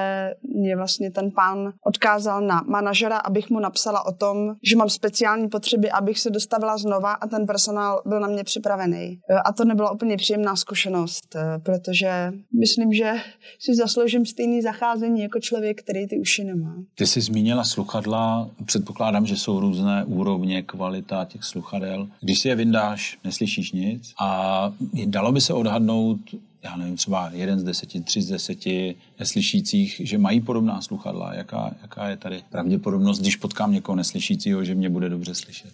mě 0.54 0.76
vlastně 0.76 1.10
ten 1.10 1.30
pán 1.30 1.72
odkázal 1.86 2.40
na 2.40 2.62
manažera, 2.68 3.18
abych 3.18 3.50
mu 3.50 3.60
napsala 3.60 4.06
o 4.06 4.12
tom, 4.12 4.54
že 4.62 4.76
mám 4.76 4.88
speciální 4.88 5.48
potřeby, 5.48 5.90
abych 5.90 6.18
se 6.18 6.30
dostavila 6.30 6.78
znova 6.78 7.12
a 7.12 7.26
ten 7.26 7.46
personál 7.46 8.02
byl 8.06 8.20
na 8.20 8.28
mě 8.28 8.44
připravený. 8.44 9.20
A 9.44 9.52
to 9.52 9.64
nebyla 9.64 9.90
úplně 9.90 10.16
příjemná 10.16 10.56
zkušenost, 10.56 11.36
protože 11.62 12.32
myslím, 12.60 12.92
že 12.92 13.12
si 13.58 13.74
zasloužím 13.74 14.26
stejný 14.26 14.62
zacházení 14.62 15.20
jako 15.22 15.40
člověk, 15.40 15.82
který 15.82 16.06
ty 16.06 16.20
uši 16.20 16.44
nemá. 16.44 16.74
Ty 16.94 17.06
jsi 17.06 17.20
zmínila 17.20 17.64
sluchadla, 17.64 18.50
předpokládám, 18.64 19.26
že 19.26 19.36
jsou 19.36 19.60
různé 19.60 20.04
úrovně, 20.04 20.62
kvalita 20.62 21.24
těch 21.24 21.44
sluchadel. 21.44 22.08
Když 22.20 22.38
si 22.38 22.48
je 22.48 22.54
vyndáš, 22.54 23.18
neslyšíš 23.24 23.72
nic 23.72 24.12
a 24.20 24.72
dalo 25.06 25.32
by 25.32 25.40
se 25.40 25.52
odhadnout, 25.52 26.20
já 26.64 26.76
nevím, 26.76 26.96
třeba 26.96 27.30
jeden 27.32 27.58
z 27.58 27.64
deseti, 27.64 28.00
tři 28.00 28.22
z 28.22 28.28
deseti 28.28 28.96
neslyšících, 29.18 30.00
že 30.04 30.18
mají 30.18 30.40
podobná 30.40 30.80
sluchadla. 30.80 31.34
Jaká, 31.34 31.74
jaká 31.82 32.08
je 32.08 32.16
tady 32.16 32.42
pravděpodobnost, 32.50 33.20
když 33.20 33.36
potkám 33.36 33.72
někoho 33.72 33.96
neslyšícího, 33.96 34.64
že 34.64 34.74
mě 34.74 34.90
bude 34.90 35.08
dobře 35.08 35.34
slyšet? 35.34 35.70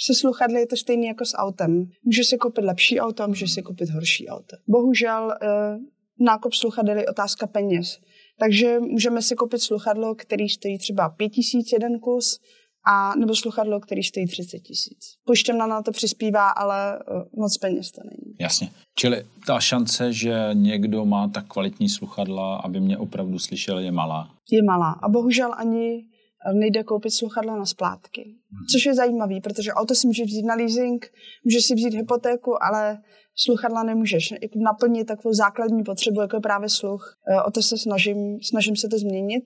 Se 0.00 0.14
sluchadly 0.14 0.60
je 0.60 0.66
to 0.66 0.76
stejné 0.76 1.06
jako 1.06 1.24
s 1.24 1.36
autem. 1.36 1.86
Můžeš 2.04 2.26
si 2.26 2.36
koupit 2.36 2.64
lepší 2.64 3.00
auto, 3.00 3.28
můžeš 3.28 3.52
si 3.52 3.62
koupit 3.62 3.90
horší 3.90 4.28
auto. 4.28 4.56
Bohužel 4.68 5.32
eh, 5.42 5.46
nákup 6.20 6.54
sluchadel 6.54 6.98
je 6.98 7.06
otázka 7.06 7.46
peněz. 7.46 7.98
Takže 8.38 8.80
můžeme 8.80 9.22
si 9.22 9.34
koupit 9.34 9.58
sluchadlo, 9.62 10.14
který 10.14 10.48
stojí 10.48 10.78
třeba 10.78 11.08
5000 11.08 11.72
jeden 11.72 11.98
kus, 11.98 12.40
a 12.86 13.14
nebo 13.14 13.36
sluchadlo, 13.36 13.80
který 13.80 14.02
stojí 14.02 14.26
30 14.26 14.58
tisíc. 14.58 14.98
Pojišťovna 15.24 15.66
na 15.66 15.82
to 15.82 15.92
přispívá, 15.92 16.48
ale 16.48 16.98
uh, 16.98 17.22
moc 17.40 17.58
peněz 17.58 17.90
to 17.90 18.00
není. 18.04 18.36
Jasně. 18.40 18.70
Čili 18.94 19.24
ta 19.46 19.60
šance, 19.60 20.12
že 20.12 20.50
někdo 20.52 21.04
má 21.04 21.28
tak 21.28 21.46
kvalitní 21.46 21.88
sluchadla, 21.88 22.56
aby 22.56 22.80
mě 22.80 22.98
opravdu 22.98 23.38
slyšel, 23.38 23.78
je 23.78 23.92
malá. 23.92 24.30
Je 24.50 24.62
malá. 24.62 24.90
A 25.02 25.08
bohužel 25.08 25.50
ani 25.56 25.98
eh, 25.98 26.54
nejde 26.54 26.84
koupit 26.84 27.10
sluchadla 27.10 27.56
na 27.56 27.66
splátky. 27.66 28.22
Hmm. 28.22 28.66
Což 28.72 28.86
je 28.86 28.94
zajímavý, 28.94 29.40
protože 29.40 29.72
auto 29.72 29.94
si 29.94 30.06
může 30.06 30.24
vzít 30.24 30.42
na 30.42 30.54
leasing, 30.54 31.06
může 31.44 31.60
si 31.60 31.74
vzít 31.74 31.94
hypotéku, 31.94 32.64
ale 32.64 32.98
sluchadla 33.36 33.82
nemůžeš 33.82 34.34
naplnit 34.56 35.04
takovou 35.04 35.34
základní 35.34 35.84
potřebu, 35.84 36.20
jako 36.20 36.36
je 36.36 36.40
právě 36.40 36.68
sluch. 36.68 37.16
Eh, 37.28 37.42
o 37.42 37.50
to 37.50 37.62
se 37.62 37.78
snažím, 37.78 38.38
snažím 38.42 38.76
se 38.76 38.88
to 38.88 38.98
změnit 38.98 39.44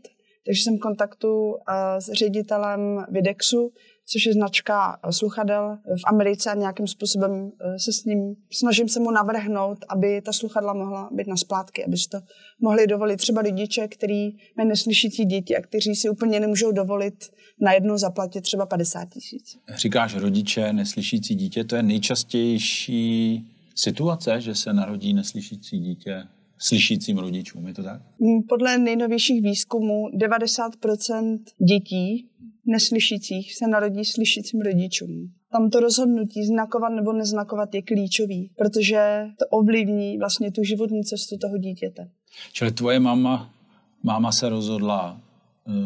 takže 0.49 0.63
jsem 0.63 0.77
v 0.77 0.81
kontaktu 0.81 1.55
eh, 1.55 2.01
s 2.01 2.13
ředitelem 2.13 2.81
Videxu, 3.11 3.73
což 4.13 4.27
je 4.27 4.33
značka 4.33 4.99
eh, 5.05 5.13
sluchadel 5.13 5.79
v 5.85 6.05
Americe 6.07 6.51
a 6.51 6.55
nějakým 6.55 6.87
způsobem 6.87 7.51
eh, 7.61 7.79
se 7.79 7.93
s 7.93 8.05
ním 8.05 8.35
snažím 8.53 8.89
se 8.89 9.01
mu 9.01 9.11
navrhnout, 9.11 9.79
aby 9.89 10.23
ta 10.23 10.33
sluchadla 10.33 10.75
mohla 10.75 11.09
být 11.13 11.27
na 11.27 11.37
splátky, 11.37 11.85
aby 11.85 11.97
si 11.97 12.09
to 12.09 12.19
mohli 12.61 12.87
dovolit 12.87 13.17
třeba 13.17 13.43
rodiče, 13.43 13.89
který 13.89 14.31
mají 14.57 14.69
neslyšící 14.69 15.25
děti 15.25 15.57
a 15.57 15.63
kteří 15.63 15.95
si 15.95 16.11
úplně 16.11 16.41
nemůžou 16.41 16.73
dovolit 16.73 17.15
najednou 17.61 17.99
zaplatit 17.99 18.41
třeba 18.41 18.67
50 18.67 19.09
tisíc. 19.09 19.59
Říkáš 19.75 20.15
rodiče, 20.15 20.73
neslyšící 20.73 21.35
dítě, 21.35 21.65
to 21.65 21.77
je 21.77 21.83
nejčastější 21.83 23.45
situace, 23.75 24.41
že 24.41 24.55
se 24.55 24.73
narodí 24.73 25.15
neslyšící 25.15 25.79
dítě 25.79 26.25
slyšícím 26.59 27.19
rodičům, 27.19 27.67
je 27.67 27.75
to 27.75 27.83
tak? 27.83 28.03
Mm, 28.19 28.43
podle 28.49 28.79
nejnovějších 28.79 29.43
výzkumů 29.43 30.09
90% 30.09 31.39
dětí 31.69 32.29
neslyšících 32.67 33.55
se 33.55 33.69
narodí 33.69 34.05
slyšícím 34.05 34.61
rodičům. 34.61 35.33
Tam 35.53 35.71
to 35.71 35.81
rozhodnutí 35.81 36.47
znakovat 36.47 36.89
nebo 36.89 37.13
neznakovat 37.13 37.75
je 37.75 37.83
klíčový, 37.83 38.51
protože 38.57 39.27
to 39.39 39.47
ovlivní 39.51 40.19
vlastně 40.19 40.53
tu 40.53 40.65
životní 40.65 41.05
cestu 41.05 41.37
toho 41.39 41.59
dítěte. 41.59 42.11
Čili 42.53 42.73
tvoje 42.73 43.01
máma, 43.01 43.55
máma 44.03 44.33
se 44.33 44.49
rozhodla 44.49 45.21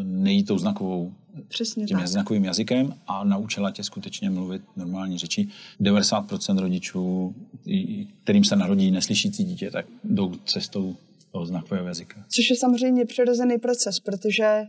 nejít 0.03 0.47
tou 0.47 0.59
znakovou 0.59 1.13
Přesně 1.49 1.87
tím 1.87 1.99
tak. 1.99 2.09
znakovým 2.09 2.45
jazykem 2.45 2.95
a 3.07 3.25
naučila 3.25 3.71
tě 3.71 3.85
skutečně 3.85 4.31
mluvit 4.31 4.63
normální 4.77 5.19
řečí. 5.19 5.49
90% 5.81 6.59
rodičů, 6.59 7.35
kterým 8.25 8.45
se 8.45 8.57
narodí 8.57 8.91
neslyšící 8.91 9.45
dítě, 9.45 9.71
tak 9.71 9.87
jdou 10.05 10.35
cestou 10.47 10.97
toho 11.33 11.47
znakového 11.47 11.87
jazyka. 11.87 12.25
Což 12.29 12.51
je 12.51 12.57
samozřejmě 12.57 13.05
přirozený 13.05 13.59
proces, 13.59 14.01
protože 14.01 14.63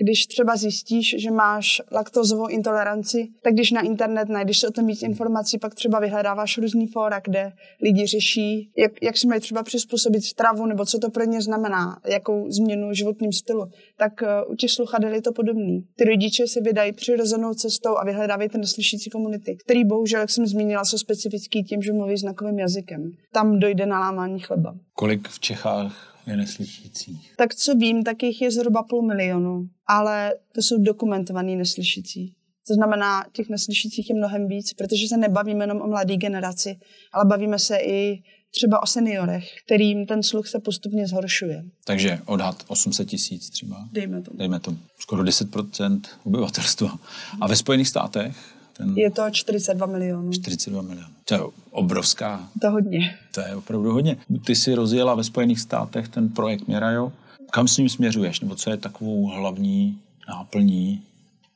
když 0.00 0.26
třeba 0.26 0.56
zjistíš, 0.56 1.14
že 1.18 1.30
máš 1.30 1.82
laktozovou 1.92 2.48
intoleranci, 2.48 3.28
tak 3.42 3.54
když 3.54 3.70
na 3.70 3.80
internet 3.80 4.28
najdeš 4.28 4.58
se 4.58 4.68
o 4.68 4.70
tom 4.70 4.86
víc 4.86 5.02
informací, 5.02 5.58
pak 5.58 5.74
třeba 5.74 6.00
vyhledáváš 6.00 6.58
různý 6.58 6.86
fóra, 6.86 7.20
kde 7.24 7.52
lidi 7.82 8.06
řeší, 8.06 8.70
jak, 8.78 8.92
jak 9.02 9.16
si 9.16 9.26
mají 9.26 9.40
třeba 9.40 9.62
přizpůsobit 9.62 10.24
stravu, 10.24 10.66
nebo 10.66 10.86
co 10.86 10.98
to 10.98 11.10
pro 11.10 11.24
ně 11.24 11.42
znamená, 11.42 12.00
jakou 12.08 12.50
změnu 12.50 12.92
životním 12.92 13.32
stylu. 13.32 13.66
Tak 13.96 14.12
uh, 14.22 14.52
u 14.52 14.56
těch 14.56 14.70
sluchadel 14.70 15.14
je 15.14 15.22
to 15.22 15.32
podobný. 15.32 15.84
Ty 15.96 16.04
rodiče 16.04 16.46
si 16.46 16.60
vydají 16.60 16.92
přirozenou 16.92 17.54
cestou 17.54 17.98
a 17.98 18.04
vyhledávají 18.04 18.48
ty 18.48 18.58
neslyšící 18.58 19.10
komunity, 19.10 19.56
který 19.64 19.84
bohužel, 19.84 20.20
jak 20.20 20.30
jsem 20.30 20.46
zmínila, 20.46 20.84
jsou 20.84 20.98
specifický 20.98 21.64
tím, 21.64 21.82
že 21.82 21.92
mluví 21.92 22.16
znakovým 22.16 22.58
jazykem. 22.58 23.10
Tam 23.32 23.58
dojde 23.58 23.86
na 23.86 24.00
lámání 24.00 24.40
chleba. 24.40 24.74
Kolik 24.94 25.28
v 25.28 25.40
Čechách 25.40 26.11
je 26.26 26.36
neslyšících? 26.36 27.34
Tak 27.36 27.54
co 27.54 27.74
vím, 27.74 28.02
tak 28.02 28.22
jich 28.22 28.42
je 28.42 28.50
zhruba 28.50 28.82
půl 28.82 29.02
milionu, 29.02 29.68
ale 29.86 30.34
to 30.54 30.62
jsou 30.62 30.82
dokumentovaný 30.82 31.56
neslyšící. 31.56 32.34
To 32.68 32.74
znamená, 32.74 33.24
těch 33.32 33.48
neslyšících 33.48 34.10
je 34.10 34.16
mnohem 34.16 34.48
víc, 34.48 34.72
protože 34.72 35.08
se 35.08 35.16
nebavíme 35.16 35.64
jenom 35.64 35.80
o 35.80 35.86
mladé 35.86 36.16
generaci, 36.16 36.76
ale 37.12 37.24
bavíme 37.24 37.58
se 37.58 37.76
i 37.76 38.22
třeba 38.50 38.82
o 38.82 38.86
seniorech, 38.86 39.44
kterým 39.64 40.06
ten 40.06 40.22
sluch 40.22 40.48
se 40.48 40.58
postupně 40.58 41.06
zhoršuje. 41.06 41.64
Takže 41.84 42.18
odhad 42.26 42.64
800 42.66 43.08
tisíc 43.08 43.50
třeba? 43.50 43.88
Dejme 43.92 44.22
tomu. 44.22 44.38
Dejme 44.38 44.60
tomu. 44.60 44.78
Skoro 44.98 45.22
10% 45.22 46.00
obyvatelstva. 46.24 46.98
A 47.40 47.48
ve 47.48 47.56
Spojených 47.56 47.88
státech? 47.88 48.36
Ten... 48.82 48.98
Je 48.98 49.10
to 49.10 49.30
42 49.30 49.86
milionů. 49.86 50.32
42 50.32 50.82
milionů. 50.82 51.08
To 51.24 51.34
je 51.34 51.40
obrovská. 51.70 52.48
To 52.60 52.70
hodně. 52.70 53.18
To 53.34 53.40
je 53.40 53.56
opravdu 53.56 53.92
hodně. 53.92 54.16
Ty 54.46 54.54
si 54.54 54.74
rozjela 54.74 55.14
ve 55.14 55.24
Spojených 55.24 55.60
státech 55.60 56.08
ten 56.08 56.28
projekt 56.28 56.68
Mirajo. 56.68 57.12
Kam 57.50 57.68
s 57.68 57.76
ním 57.76 57.88
směřuješ? 57.88 58.40
Nebo 58.40 58.54
co 58.54 58.70
je 58.70 58.76
takovou 58.76 59.26
hlavní 59.26 59.98
náplní, 60.28 61.02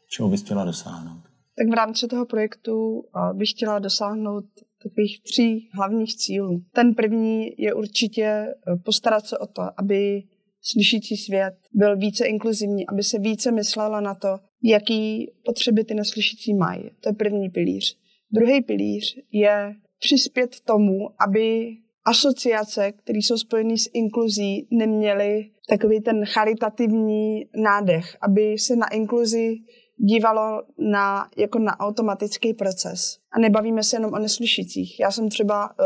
čeho 0.09 0.29
bys 0.29 0.43
chtěla 0.43 0.65
dosáhnout? 0.65 1.21
Tak 1.59 1.69
v 1.69 1.75
rámci 1.75 2.07
toho 2.07 2.27
projektu 2.27 3.05
bych 3.33 3.51
chtěla 3.51 3.79
dosáhnout 3.79 4.45
takových 4.83 5.23
tří 5.23 5.69
hlavních 5.73 6.17
cílů. 6.17 6.63
Ten 6.73 6.95
první 6.95 7.49
je 7.59 7.75
určitě 7.75 8.23
e, 8.23 8.55
postarat 8.85 9.27
se 9.27 9.39
o 9.39 9.47
to, 9.47 9.63
aby 9.77 10.23
slyšící 10.63 11.17
svět 11.17 11.55
byl 11.73 11.97
více 11.97 12.27
inkluzivní, 12.27 12.87
aby 12.87 13.03
se 13.03 13.19
více 13.19 13.53
myslelo 13.53 14.01
na 14.01 14.15
to, 14.15 14.39
jaký 14.71 15.31
potřeby 15.45 15.85
ty 15.85 15.95
neslyšící 15.95 16.55
mají. 16.55 16.91
To 17.01 17.09
je 17.09 17.13
první 17.13 17.51
pilíř. 17.51 17.99
Druhý 18.33 18.63
pilíř 18.63 19.19
je 19.33 19.75
přispět 19.99 20.61
tomu, 20.65 21.09
aby 21.29 21.77
asociace, 22.05 22.93
které 22.93 23.19
jsou 23.19 23.37
spojené 23.37 23.77
s 23.77 23.91
inkluzí, 23.93 24.69
neměly 24.71 25.51
takový 25.69 26.01
ten 26.01 26.25
charitativní 26.25 27.47
nádech, 27.57 28.17
aby 28.21 28.59
se 28.59 28.77
na 28.77 28.89
inkluzi 28.89 29.57
dívalo 29.97 30.63
na, 30.79 31.29
jako 31.37 31.59
na 31.59 31.81
automatický 31.81 32.55
proces. 32.55 33.19
A 33.33 33.39
nebavíme 33.39 33.83
se 33.83 33.97
jenom 33.97 34.13
o 34.13 34.19
neslyšících. 34.19 35.01
Já 35.01 35.11
jsem 35.11 35.29
třeba 35.29 35.71
uh, 35.71 35.77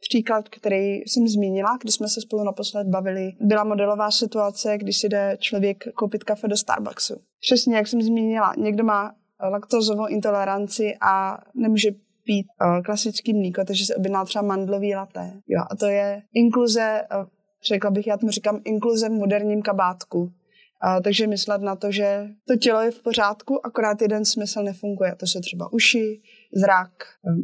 příklad, 0.00 0.48
který 0.48 0.96
jsem 0.96 1.28
zmínila, 1.28 1.78
když 1.82 1.94
jsme 1.94 2.08
se 2.08 2.20
spolu 2.20 2.44
naposled 2.44 2.86
bavili, 2.86 3.32
byla 3.40 3.64
modelová 3.64 4.10
situace, 4.10 4.78
když 4.78 4.98
si 4.98 5.08
jde 5.08 5.36
člověk 5.40 5.84
koupit 5.94 6.24
kafe 6.24 6.48
do 6.48 6.56
Starbucksu. 6.56 7.14
Přesně 7.46 7.76
jak 7.76 7.86
jsem 7.86 8.02
zmínila, 8.02 8.52
někdo 8.58 8.84
má 8.84 9.14
laktozovou 9.50 10.06
intoleranci 10.06 10.94
a 11.00 11.38
nemůže 11.54 11.90
pít 12.24 12.46
uh, 12.60 12.82
klasický 12.82 13.34
mlíko, 13.34 13.64
takže 13.64 13.86
se 13.86 13.96
objedná 13.96 14.24
třeba 14.24 14.42
mandlový 14.42 14.94
laté. 14.94 15.32
Jo, 15.46 15.60
a 15.70 15.76
to 15.76 15.86
je 15.86 16.22
inkluze, 16.34 17.02
uh, 17.16 17.26
řekla 17.68 17.90
bych, 17.90 18.06
já 18.06 18.16
tomu 18.16 18.30
říkám 18.30 18.60
inkluze 18.64 19.08
v 19.08 19.12
moderním 19.12 19.62
kabátku. 19.62 20.18
Uh, 20.18 21.00
takže 21.02 21.26
myslet 21.26 21.62
na 21.62 21.76
to, 21.76 21.92
že 21.92 22.28
to 22.48 22.56
tělo 22.56 22.80
je 22.80 22.90
v 22.90 23.02
pořádku, 23.02 23.66
akorát 23.66 24.02
jeden 24.02 24.24
smysl 24.24 24.62
nefunguje. 24.62 25.14
To 25.14 25.26
jsou 25.26 25.40
třeba 25.40 25.72
uši, 25.72 26.20
zrak 26.56 26.92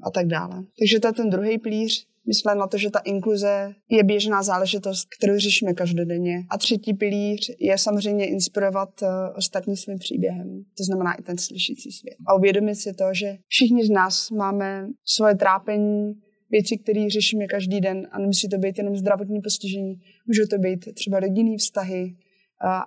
a 0.02 0.11
tak 0.11 0.26
dále. 0.26 0.64
Takže 0.78 1.00
to 1.00 1.09
je 1.09 1.12
ten 1.12 1.30
druhý 1.30 1.59
plíř 1.59 2.10
myslet 2.26 2.54
na 2.54 2.66
to, 2.66 2.78
že 2.78 2.90
ta 2.90 2.98
inkluze 2.98 3.74
je 3.90 4.04
běžná 4.04 4.42
záležitost, 4.42 5.08
kterou 5.18 5.38
řešíme 5.38 5.74
každodenně. 5.74 6.34
A 6.50 6.58
třetí 6.58 6.94
pilíř 6.94 7.50
je 7.58 7.78
samozřejmě 7.78 8.26
inspirovat 8.26 9.02
uh, 9.02 9.08
ostatní 9.36 9.76
svým 9.76 9.98
příběhem. 9.98 10.64
To 10.78 10.84
znamená 10.84 11.14
i 11.14 11.22
ten 11.22 11.38
slyšící 11.38 11.92
svět. 11.92 12.16
A 12.26 12.34
uvědomit 12.34 12.74
si 12.74 12.92
to, 12.92 13.04
že 13.12 13.36
všichni 13.48 13.86
z 13.86 13.90
nás 13.90 14.30
máme 14.30 14.86
svoje 15.04 15.34
trápení, 15.34 16.14
věci, 16.50 16.78
které 16.78 17.10
řešíme 17.10 17.46
každý 17.46 17.80
den 17.80 18.08
a 18.10 18.18
nemusí 18.18 18.48
to 18.48 18.58
být 18.58 18.78
jenom 18.78 18.96
zdravotní 18.96 19.40
postižení. 19.40 19.94
Může 20.26 20.46
to 20.46 20.58
být 20.58 20.94
třeba 20.94 21.20
rodinný 21.20 21.56
vztahy, 21.56 22.16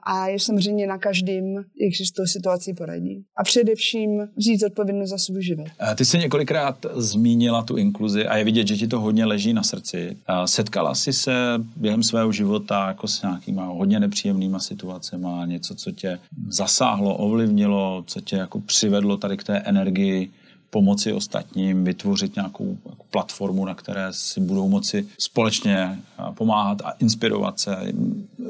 a 0.04 0.28
je 0.28 0.40
samozřejmě 0.40 0.88
na 0.88 0.98
každém, 0.98 1.56
jak 1.56 1.96
si 1.96 2.06
s 2.06 2.12
tou 2.12 2.26
situací 2.26 2.74
poradí. 2.74 3.24
A 3.38 3.44
především 3.44 4.30
vzít 4.36 4.64
odpovědnost 4.64 5.10
za 5.10 5.18
svůj 5.18 5.44
život. 5.44 5.68
Ty 5.96 6.06
jsi 6.06 6.18
několikrát 6.18 6.86
zmínila 6.96 7.64
tu 7.64 7.78
inkluzi 7.78 8.28
a 8.28 8.38
je 8.38 8.44
vidět, 8.44 8.68
že 8.68 8.78
ti 8.78 8.88
to 8.88 9.00
hodně 9.00 9.26
leží 9.26 9.54
na 9.54 9.64
srdci. 9.64 10.18
Setkala 10.46 10.96
jsi 10.96 11.14
se 11.14 11.34
během 11.76 12.04
svého 12.04 12.32
života 12.32 12.88
jako 12.88 13.08
s 13.08 13.22
nějakýma 13.22 13.66
hodně 13.66 14.00
nepříjemnýma 14.00 14.60
situacemi, 14.60 15.28
něco, 15.46 15.76
co 15.76 15.92
tě 15.92 16.20
zasáhlo, 16.48 17.16
ovlivnilo, 17.16 18.04
co 18.08 18.22
tě 18.22 18.36
jako 18.36 18.60
přivedlo 18.60 19.18
tady 19.18 19.38
k 19.38 19.44
té 19.44 19.58
energii 19.58 20.32
pomoci 20.70 21.14
ostatním, 21.14 21.84
vytvořit 21.84 22.36
nějakou 22.36 22.78
jako 22.90 23.04
platformu, 23.12 23.66
na 23.66 23.76
které 23.76 24.08
si 24.12 24.40
budou 24.40 24.70
moci 24.70 25.08
společně 25.18 26.00
pomáhat 26.34 26.82
a 26.82 26.92
inspirovat 26.92 27.60
se. 27.60 27.78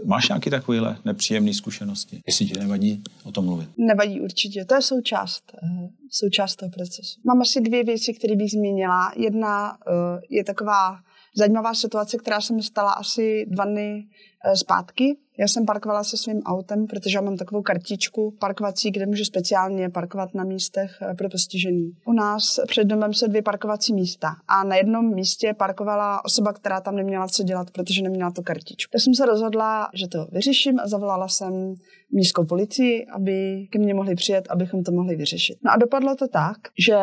Máš 0.06 0.30
nějaké 0.30 0.50
takovéhle 0.50 0.98
nepříjemné 1.06 1.54
zkušenosti? 1.54 2.22
Jestli 2.28 2.46
ti 2.46 2.60
nevadí 2.60 3.04
o 3.24 3.32
tom 3.32 3.46
mluvit. 3.46 3.70
Nevadí 3.78 4.22
určitě, 4.22 4.66
to 4.66 4.76
je 4.76 4.82
součást, 4.82 5.44
eh, 5.64 5.90
součást 6.12 6.56
toho 6.56 6.70
procesu. 6.70 7.20
Mám 7.26 7.42
asi 7.42 7.62
dvě 7.62 7.84
věci, 7.84 8.14
které 8.14 8.36
bych 8.36 8.52
zmínila. 8.52 9.14
Jedna 9.16 9.78
eh, 9.88 10.22
je 10.30 10.44
taková 10.44 11.00
zajímavá 11.38 11.74
situace, 11.74 12.18
která 12.18 12.42
se 12.42 12.54
mi 12.54 12.64
stala 12.64 12.92
asi 12.92 13.46
dva 13.50 13.66
dny 13.66 14.08
eh, 14.46 14.56
zpátky. 14.56 15.18
Já 15.38 15.48
jsem 15.48 15.66
parkovala 15.66 16.04
se 16.04 16.18
svým 16.18 16.42
autem, 16.42 16.88
protože 16.88 17.18
já 17.18 17.22
mám 17.22 17.38
takovou 17.38 17.62
kartičku 17.62 18.34
parkovací, 18.40 18.92
kde 18.92 19.06
můžu 19.06 19.26
speciálně 19.26 19.90
parkovat 19.90 20.34
na 20.34 20.44
místech 20.44 20.92
eh, 21.02 21.14
pro 21.14 21.30
postižený. 21.30 21.92
U 22.06 22.14
nás 22.14 22.60
před 22.68 22.84
domem 22.84 23.14
se 23.14 23.28
dvě 23.28 23.42
parkovací 23.42 23.94
místa 23.94 24.36
a 24.48 24.64
na 24.64 24.76
jednom 24.76 25.16
místě 25.16 25.54
parkovala 25.58 26.26
osoba, 26.26 26.54
která 26.54 26.82
tam 26.82 26.96
neměla 26.96 27.28
co 27.28 27.44
dělat, 27.44 27.72
protože 27.72 28.02
neměla 28.02 28.32
tu 28.32 28.42
kartičku. 28.42 28.92
Tak 28.92 29.02
jsem 29.02 29.14
se 29.14 29.26
rozhodla, 29.26 29.90
že 29.94 30.08
to 30.08 30.28
vyřeším 30.32 30.80
a 30.80 30.88
zavolala 30.88 31.28
jsem 31.28 31.76
městskou 32.12 32.46
policii, 32.46 33.06
aby 33.06 33.68
ke 33.70 33.80
mně 33.80 33.94
mohli 33.94 34.16
přijet, 34.16 34.48
abychom 34.50 34.84
to 34.84 34.92
mohli 34.92 35.16
vyřešit. 35.16 35.58
No 35.66 35.72
a 35.72 35.78
dopadlo 35.78 36.16
to 36.16 36.28
tak, 36.28 36.58
že 36.88 36.96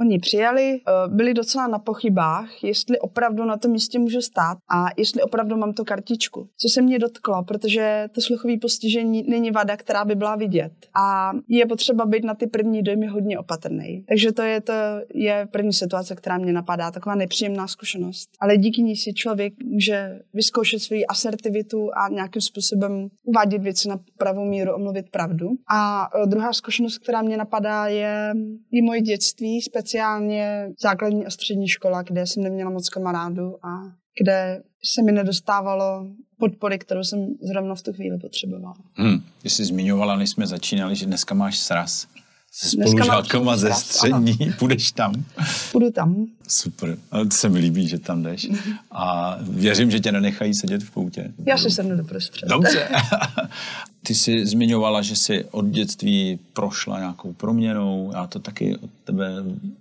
Oni 0.00 0.18
přijeli, 0.18 0.80
eh, 0.88 1.08
byli 1.08 1.34
docela 1.34 1.66
na 1.66 1.78
pochybách, 1.78 2.64
jestli 2.64 2.98
opravdu 2.98 3.44
na 3.44 3.56
tom 3.56 3.70
místě 3.70 3.98
můžu 3.98 4.20
stát 4.20 4.58
a 4.70 4.86
jestli 4.96 5.22
opravdu 5.22 5.56
mám 5.56 5.72
tu 5.72 5.84
kartičku. 5.84 6.48
Co 6.56 6.68
se 6.68 6.82
mě 6.82 6.98
dotklo, 6.98 7.44
protože 7.50 8.08
to 8.12 8.20
sluchové 8.20 8.56
postižení 8.56 9.22
není 9.28 9.50
vada, 9.50 9.76
která 9.76 10.04
by 10.04 10.14
byla 10.14 10.36
vidět. 10.36 10.72
A 10.94 11.32
je 11.48 11.66
potřeba 11.66 12.06
být 12.06 12.24
na 12.24 12.34
ty 12.34 12.46
první 12.46 12.82
dojmy 12.82 13.06
hodně 13.06 13.38
opatrný. 13.38 14.04
Takže 14.08 14.32
to 14.32 14.42
je, 14.42 14.60
to 14.60 14.72
je 15.14 15.48
první 15.50 15.72
situace, 15.72 16.14
která 16.14 16.38
mě 16.38 16.52
napadá, 16.52 16.90
taková 16.90 17.14
nepříjemná 17.14 17.66
zkušenost. 17.66 18.30
Ale 18.40 18.56
díky 18.56 18.82
ní 18.82 18.96
si 18.96 19.12
člověk 19.12 19.54
může 19.64 20.20
vyzkoušet 20.34 20.82
svoji 20.82 21.06
asertivitu 21.06 21.90
a 21.94 22.08
nějakým 22.08 22.42
způsobem 22.42 23.08
uvádět 23.24 23.62
věci 23.62 23.88
na 23.88 24.00
pravou 24.18 24.44
míru, 24.44 24.74
omluvit 24.74 25.10
pravdu. 25.10 25.50
A 25.72 26.08
eh, 26.14 26.26
druhá 26.26 26.52
zkušenost, 26.52 26.98
která 26.98 27.22
mě 27.22 27.36
napadá, 27.36 27.86
je, 27.86 28.32
je 28.70 28.82
moje 28.82 29.00
dětství, 29.00 29.62
speciálně 29.62 30.68
základní 30.82 31.26
a 31.26 31.30
střední 31.30 31.68
škola, 31.68 32.02
kde 32.02 32.26
jsem 32.26 32.42
neměla 32.42 32.70
moc 32.70 32.88
kamarádů 32.88 33.56
a 33.62 33.99
kde 34.22 34.62
se 34.84 35.02
mi 35.02 35.12
nedostávalo 35.12 36.06
podpory, 36.38 36.78
kterou 36.78 37.04
jsem 37.04 37.26
zrovna 37.42 37.74
v 37.74 37.82
tu 37.82 37.92
chvíli 37.92 38.18
potřebovala. 38.18 38.76
Hmm. 38.94 39.22
Ty 39.42 39.50
jsi 39.50 39.64
zmiňovala, 39.64 40.16
než 40.16 40.30
jsme 40.30 40.46
začínali, 40.46 40.96
že 40.96 41.06
dneska 41.06 41.34
máš 41.34 41.58
sraz 41.58 42.06
se 42.52 42.68
spolužákama 42.68 43.56
ze 43.56 43.72
střední. 43.72 44.38
Ano. 44.42 44.52
Půjdeš 44.58 44.92
tam? 44.92 45.24
Půjdu 45.72 45.90
tam. 45.90 46.26
Super. 46.48 46.98
Ale 47.10 47.24
to 47.24 47.30
se 47.30 47.48
mi 47.48 47.58
líbí, 47.58 47.88
že 47.88 47.98
tam 47.98 48.22
jdeš. 48.22 48.48
A 48.90 49.36
věřím, 49.42 49.90
že 49.90 50.00
tě 50.00 50.12
nenechají 50.12 50.54
sedět 50.54 50.82
v 50.82 50.90
koutě. 50.90 51.32
Já 51.46 51.58
si 51.58 51.70
sednu 51.70 51.96
do 51.96 52.04
prostřed. 52.04 52.48
Dobře. 52.48 52.88
Ty 54.02 54.14
jsi 54.14 54.46
zmiňovala, 54.46 55.02
že 55.02 55.16
jsi 55.16 55.44
od 55.44 55.66
dětství 55.66 56.38
prošla 56.52 56.98
nějakou 56.98 57.32
proměnou. 57.32 58.10
Já 58.14 58.26
to 58.26 58.38
taky 58.38 58.76
od 58.76 58.90
tebe, 59.04 59.32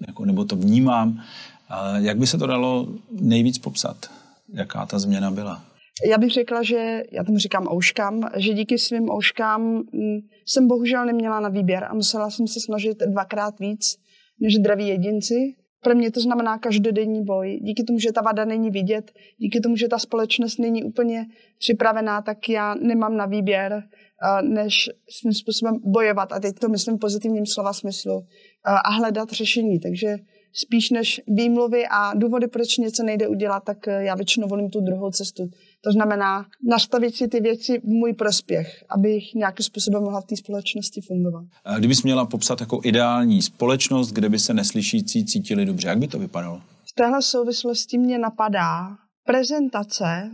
jako, 0.08 0.26
nebo 0.26 0.46
to 0.46 0.56
vnímám. 0.56 1.24
A 1.70 1.98
jak 1.98 2.18
by 2.18 2.28
se 2.28 2.38
to 2.38 2.48
dalo 2.48 2.88
nejvíc 3.12 3.58
popsat? 3.58 4.12
Jaká 4.54 4.86
ta 4.86 5.00
změna 5.00 5.32
byla? 5.32 5.64
Já 6.10 6.18
bych 6.18 6.32
řekla, 6.32 6.64
že 6.64 7.04
já 7.12 7.24
tomu 7.24 7.38
říkám 7.38 7.68
ouškám, 7.72 8.30
že 8.38 8.54
díky 8.54 8.78
svým 8.78 9.10
ouškám 9.10 9.62
mm, 9.62 10.20
jsem 10.46 10.68
bohužel 10.68 11.06
neměla 11.06 11.40
na 11.40 11.50
výběr 11.50 11.84
a 11.84 11.94
musela 11.94 12.30
jsem 12.30 12.48
se 12.48 12.60
snažit 12.60 12.98
dvakrát 13.08 13.60
víc 13.60 13.96
než 14.42 14.56
zdraví 14.56 14.88
jedinci. 14.88 15.56
Pro 15.84 15.96
mě 15.96 16.12
to 16.12 16.20
znamená 16.20 16.58
každodenní 16.58 17.24
boj. 17.24 17.60
Díky 17.62 17.84
tomu, 17.84 18.00
že 18.00 18.12
ta 18.12 18.22
vada 18.22 18.46
není 18.46 18.70
vidět, 18.70 19.12
díky 19.38 19.60
tomu, 19.60 19.76
že 19.76 19.88
ta 19.88 20.00
společnost 20.00 20.58
není 20.58 20.84
úplně 20.84 21.26
připravená, 21.60 22.22
tak 22.22 22.50
já 22.50 22.76
nemám 22.76 23.18
na 23.18 23.26
výběr, 23.26 23.84
než 24.42 24.90
svým 25.10 25.34
způsobem 25.34 25.76
bojovat. 25.84 26.32
A 26.32 26.40
teď 26.40 26.56
to 26.60 26.70
myslím 26.70 26.96
v 26.96 27.00
pozitivním 27.00 27.46
slova 27.46 27.74
smyslu. 27.74 28.26
A 28.66 28.90
hledat 28.90 29.30
řešení. 29.30 29.80
Takže 29.80 30.18
spíš 30.54 30.90
než 30.90 31.22
výmluvy 31.28 31.84
a 31.92 32.14
důvody, 32.14 32.48
proč 32.48 32.78
něco 32.78 33.04
nejde 33.04 33.28
udělat, 33.28 33.64
tak 33.64 33.78
já 33.88 34.16
většinou 34.16 34.48
volím 34.48 34.70
tu 34.70 34.82
druhou 34.82 35.12
cestu. 35.12 35.50
To 35.82 35.92
znamená 35.92 36.46
nastavit 36.70 37.16
si 37.16 37.28
ty 37.28 37.40
věci 37.40 37.80
v 37.80 37.84
můj 37.84 38.14
prospěch, 38.14 38.84
abych 38.90 39.34
nějakým 39.34 39.64
způsobem 39.64 40.04
mohla 40.04 40.22
v 40.22 40.26
té 40.26 40.36
společnosti 40.36 41.02
fungovat. 41.02 41.46
A 41.66 41.80
kdybys 41.80 42.04
měla 42.04 42.26
popsat 42.26 42.62
jako 42.62 42.82
ideální 42.84 43.42
společnost, 43.42 44.12
kde 44.12 44.30
by 44.30 44.40
se 44.40 44.54
neslyšící 44.54 45.26
cítili 45.26 45.66
dobře, 45.66 45.88
jak 45.88 45.98
by 45.98 46.08
to 46.08 46.20
vypadalo? 46.20 46.62
V 46.84 46.94
téhle 46.96 47.22
souvislosti 47.22 47.98
mě 47.98 48.18
napadá 48.20 48.88
prezentace 49.26 50.32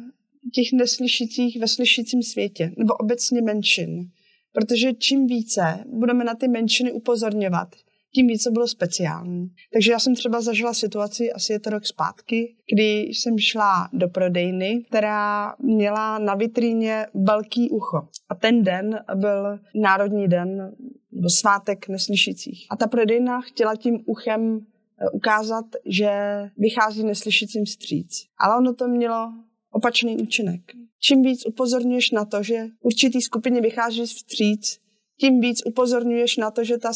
těch 0.53 0.67
neslyšících 0.73 1.59
ve 1.59 1.67
slyšícím 1.67 2.23
světě, 2.23 2.71
nebo 2.77 2.93
obecně 2.93 3.41
menšin. 3.41 4.09
Protože 4.53 4.93
čím 4.93 5.27
více 5.27 5.83
budeme 5.87 6.23
na 6.23 6.35
ty 6.35 6.47
menšiny 6.47 6.91
upozorňovat, 6.91 7.67
tím 8.15 8.27
více 8.27 8.51
bylo 8.51 8.67
speciální. 8.67 9.47
Takže 9.73 9.91
já 9.91 9.99
jsem 9.99 10.15
třeba 10.15 10.41
zažila 10.41 10.73
situaci, 10.73 11.31
asi 11.31 11.53
je 11.53 11.59
to 11.59 11.69
rok 11.69 11.85
zpátky, 11.85 12.55
kdy 12.73 12.99
jsem 12.99 13.37
šla 13.37 13.89
do 13.93 14.07
prodejny, 14.09 14.83
která 14.87 15.55
měla 15.59 16.19
na 16.19 16.35
vitríně 16.35 17.05
velký 17.13 17.69
ucho. 17.69 18.07
A 18.29 18.35
ten 18.35 18.63
den 18.63 18.99
byl 19.15 19.59
Národní 19.75 20.27
den 20.27 20.75
nebo 21.11 21.29
svátek 21.29 21.87
neslyšících. 21.87 22.67
A 22.69 22.75
ta 22.75 22.87
prodejna 22.87 23.41
chtěla 23.41 23.75
tím 23.75 23.99
uchem 24.05 24.59
eh, 24.59 25.09
ukázat, 25.09 25.65
že 25.85 26.09
vychází 26.57 27.03
neslyšícím 27.03 27.65
stříc. 27.65 28.25
Ale 28.37 28.57
ono 28.57 28.73
to 28.73 28.87
mělo 28.87 29.33
opačný 29.71 30.17
účinek. 30.17 30.61
Čím 30.99 31.21
víc 31.21 31.45
upozorňuješ 31.45 32.11
na 32.11 32.25
to, 32.25 32.43
že 32.43 32.65
určitý 32.81 33.21
skupině 33.21 33.61
vychází 33.61 34.05
vstříc, 34.05 34.79
tím 35.19 35.39
víc 35.41 35.61
upozorňuješ 35.65 36.37
na 36.37 36.51
to, 36.51 36.63
že 36.63 36.77
ta... 36.77 36.91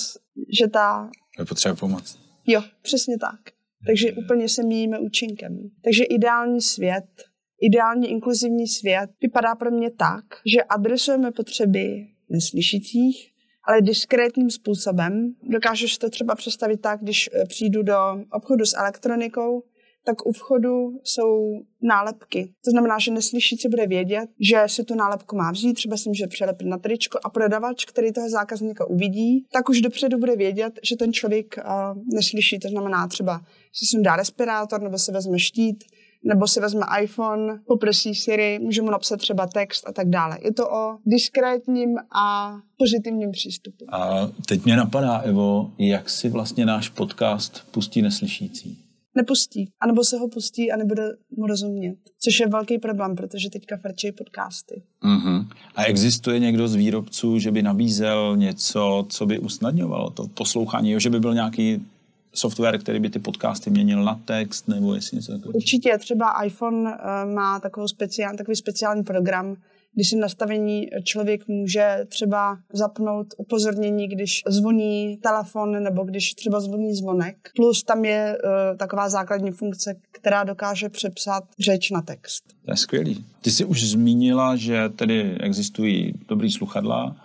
Že 0.60 0.68
ta... 0.68 1.10
Je 1.40 1.46
potřeba 1.46 1.76
pomoct. 1.76 2.20
Jo, 2.48 2.64
přesně 2.82 3.18
tak. 3.18 3.40
Takže 3.88 4.14
úplně 4.14 4.50
se 4.50 4.64
míjíme 4.64 5.00
účinkem. 5.00 5.70
Takže 5.84 6.04
ideální 6.04 6.62
svět, 6.62 7.06
ideální 7.62 8.10
inkluzivní 8.10 8.68
svět 8.68 9.10
vypadá 9.22 9.56
pro 9.56 9.72
mě 9.72 9.92
tak, 9.92 10.26
že 10.54 10.64
adresujeme 10.64 11.32
potřeby 11.32 12.08
neslyšících, 12.30 13.32
ale 13.64 13.82
diskrétním 13.82 14.50
způsobem. 14.50 15.34
Dokážeš 15.44 15.98
to 15.98 16.10
třeba 16.10 16.36
představit 16.36 16.82
tak, 16.82 17.02
když 17.02 17.30
eh, 17.34 17.46
přijdu 17.46 17.84
do 17.84 17.96
obchodu 18.32 18.66
s 18.66 18.78
elektronikou, 18.78 19.64
tak 20.10 20.26
u 20.26 20.32
vchodu 20.32 21.00
jsou 21.04 21.62
nálepky. 21.82 22.54
To 22.66 22.72
znamená, 22.72 23.00
že 23.00 23.12
neslyšící 23.12 23.68
bude 23.70 23.88
vědět, 23.88 24.30
že 24.40 24.64
si 24.68 24.84
tu 24.84 24.96
nálepku 24.96 25.36
má 25.36 25.52
vzít, 25.52 25.74
třeba 25.74 25.98
si 25.98 26.10
může 26.10 26.28
přelepit 26.28 26.68
na 26.68 26.78
tričko 26.78 27.20
a 27.24 27.30
prodavač, 27.30 27.86
který 27.86 28.14
toho 28.14 28.30
zákazníka 28.30 28.86
uvidí, 28.86 29.46
tak 29.54 29.70
už 29.70 29.82
dopředu 29.82 30.18
bude 30.18 30.36
vědět, 30.36 30.80
že 30.84 30.96
ten 30.96 31.14
člověk 31.14 31.56
uh, 31.58 32.04
neslyší. 32.14 32.60
To 32.60 32.68
znamená 32.68 33.08
třeba, 33.08 33.42
si 33.74 33.86
sundá 33.86 34.16
respirátor 34.16 34.82
nebo 34.82 34.98
si 34.98 35.12
vezme 35.12 35.40
štít, 35.40 35.84
nebo 36.24 36.48
si 36.48 36.60
vezme 36.60 36.86
iPhone, 37.02 37.60
poprosí 37.68 38.16
Siri, 38.16 38.60
může 38.62 38.82
mu 38.82 38.92
napsat 38.92 39.18
třeba 39.18 39.48
text 39.48 39.88
a 39.88 39.94
tak 39.94 40.10
dále. 40.10 40.38
Je 40.42 40.54
to 40.54 40.70
o 40.70 40.98
diskrétním 41.06 41.98
a 41.98 42.54
pozitivním 42.78 43.32
přístupu. 43.32 43.86
A 43.92 44.30
teď 44.48 44.66
mě 44.66 44.78
napadá, 44.78 45.18
Evo, 45.18 45.72
jak 45.78 46.10
si 46.10 46.30
vlastně 46.30 46.66
náš 46.66 46.90
podcast 46.90 47.72
pustí 47.72 48.02
neslyšící? 48.02 48.89
Nepustí. 49.20 49.70
A 49.80 49.88
nebo 49.88 50.04
se 50.04 50.18
ho 50.18 50.28
pustí 50.28 50.72
a 50.72 50.78
nebude 50.78 51.04
mu 51.38 51.48
rozumět. 51.48 51.96
Což 52.20 52.40
je 52.40 52.48
velký 52.48 52.78
problém, 52.78 53.16
protože 53.16 53.50
teďka 53.50 53.78
frčejí 53.78 54.12
podcasty. 54.12 54.82
Uh-huh. 55.04 55.48
A 55.76 55.84
existuje 55.84 56.40
někdo 56.40 56.68
z 56.68 56.76
výrobců, 56.76 57.40
že 57.40 57.52
by 57.52 57.62
nabízel 57.62 58.38
něco, 58.38 59.06
co 59.10 59.26
by 59.26 59.40
usnadňovalo 59.40 60.10
to 60.10 60.28
poslouchání, 60.28 61.00
že 61.00 61.10
by 61.10 61.20
byl 61.20 61.34
nějaký 61.34 61.86
software, 62.34 62.80
který 62.80 63.00
by 63.00 63.10
ty 63.10 63.20
podcasty 63.20 63.70
měnil 63.70 64.04
na 64.04 64.22
text, 64.26 64.68
nebo 64.68 64.96
jestli 64.96 65.16
něco 65.18 65.32
takového? 65.32 65.58
Určitě, 65.58 65.98
třeba 65.98 66.44
iPhone 66.44 66.80
uh, 66.82 67.34
má 67.34 67.60
takovou 67.60 67.88
speciál, 67.88 68.38
takový 68.38 68.56
speciální 68.56 69.04
program, 69.04 69.56
když 69.94 70.10
si 70.10 70.16
nastavení 70.16 70.88
člověk 71.04 71.48
může 71.48 72.06
třeba 72.08 72.58
zapnout 72.74 73.28
upozornění, 73.38 74.08
když 74.08 74.42
zvoní 74.48 75.18
telefon 75.18 75.84
nebo 75.84 76.04
když 76.04 76.34
třeba 76.34 76.60
zvoní 76.60 76.96
zvonek. 76.96 77.36
Plus 77.56 77.84
tam 77.84 78.06
je 78.06 78.38
uh, 78.44 78.78
taková 78.78 79.10
základní 79.10 79.52
funkce, 79.52 79.96
která 80.12 80.44
dokáže 80.44 80.90
přepsat 80.90 81.44
řeč 81.60 81.92
na 81.92 82.02
text. 82.02 82.44
To 82.66 82.72
je 82.72 82.78
skvělý. 82.78 83.26
Ty 83.42 83.52
jsi 83.52 83.66
už 83.66 83.84
zmínila, 83.84 84.56
že 84.56 84.90
tedy 84.90 85.38
existují 85.40 86.14
dobrý 86.28 86.52
sluchadla, 86.52 87.16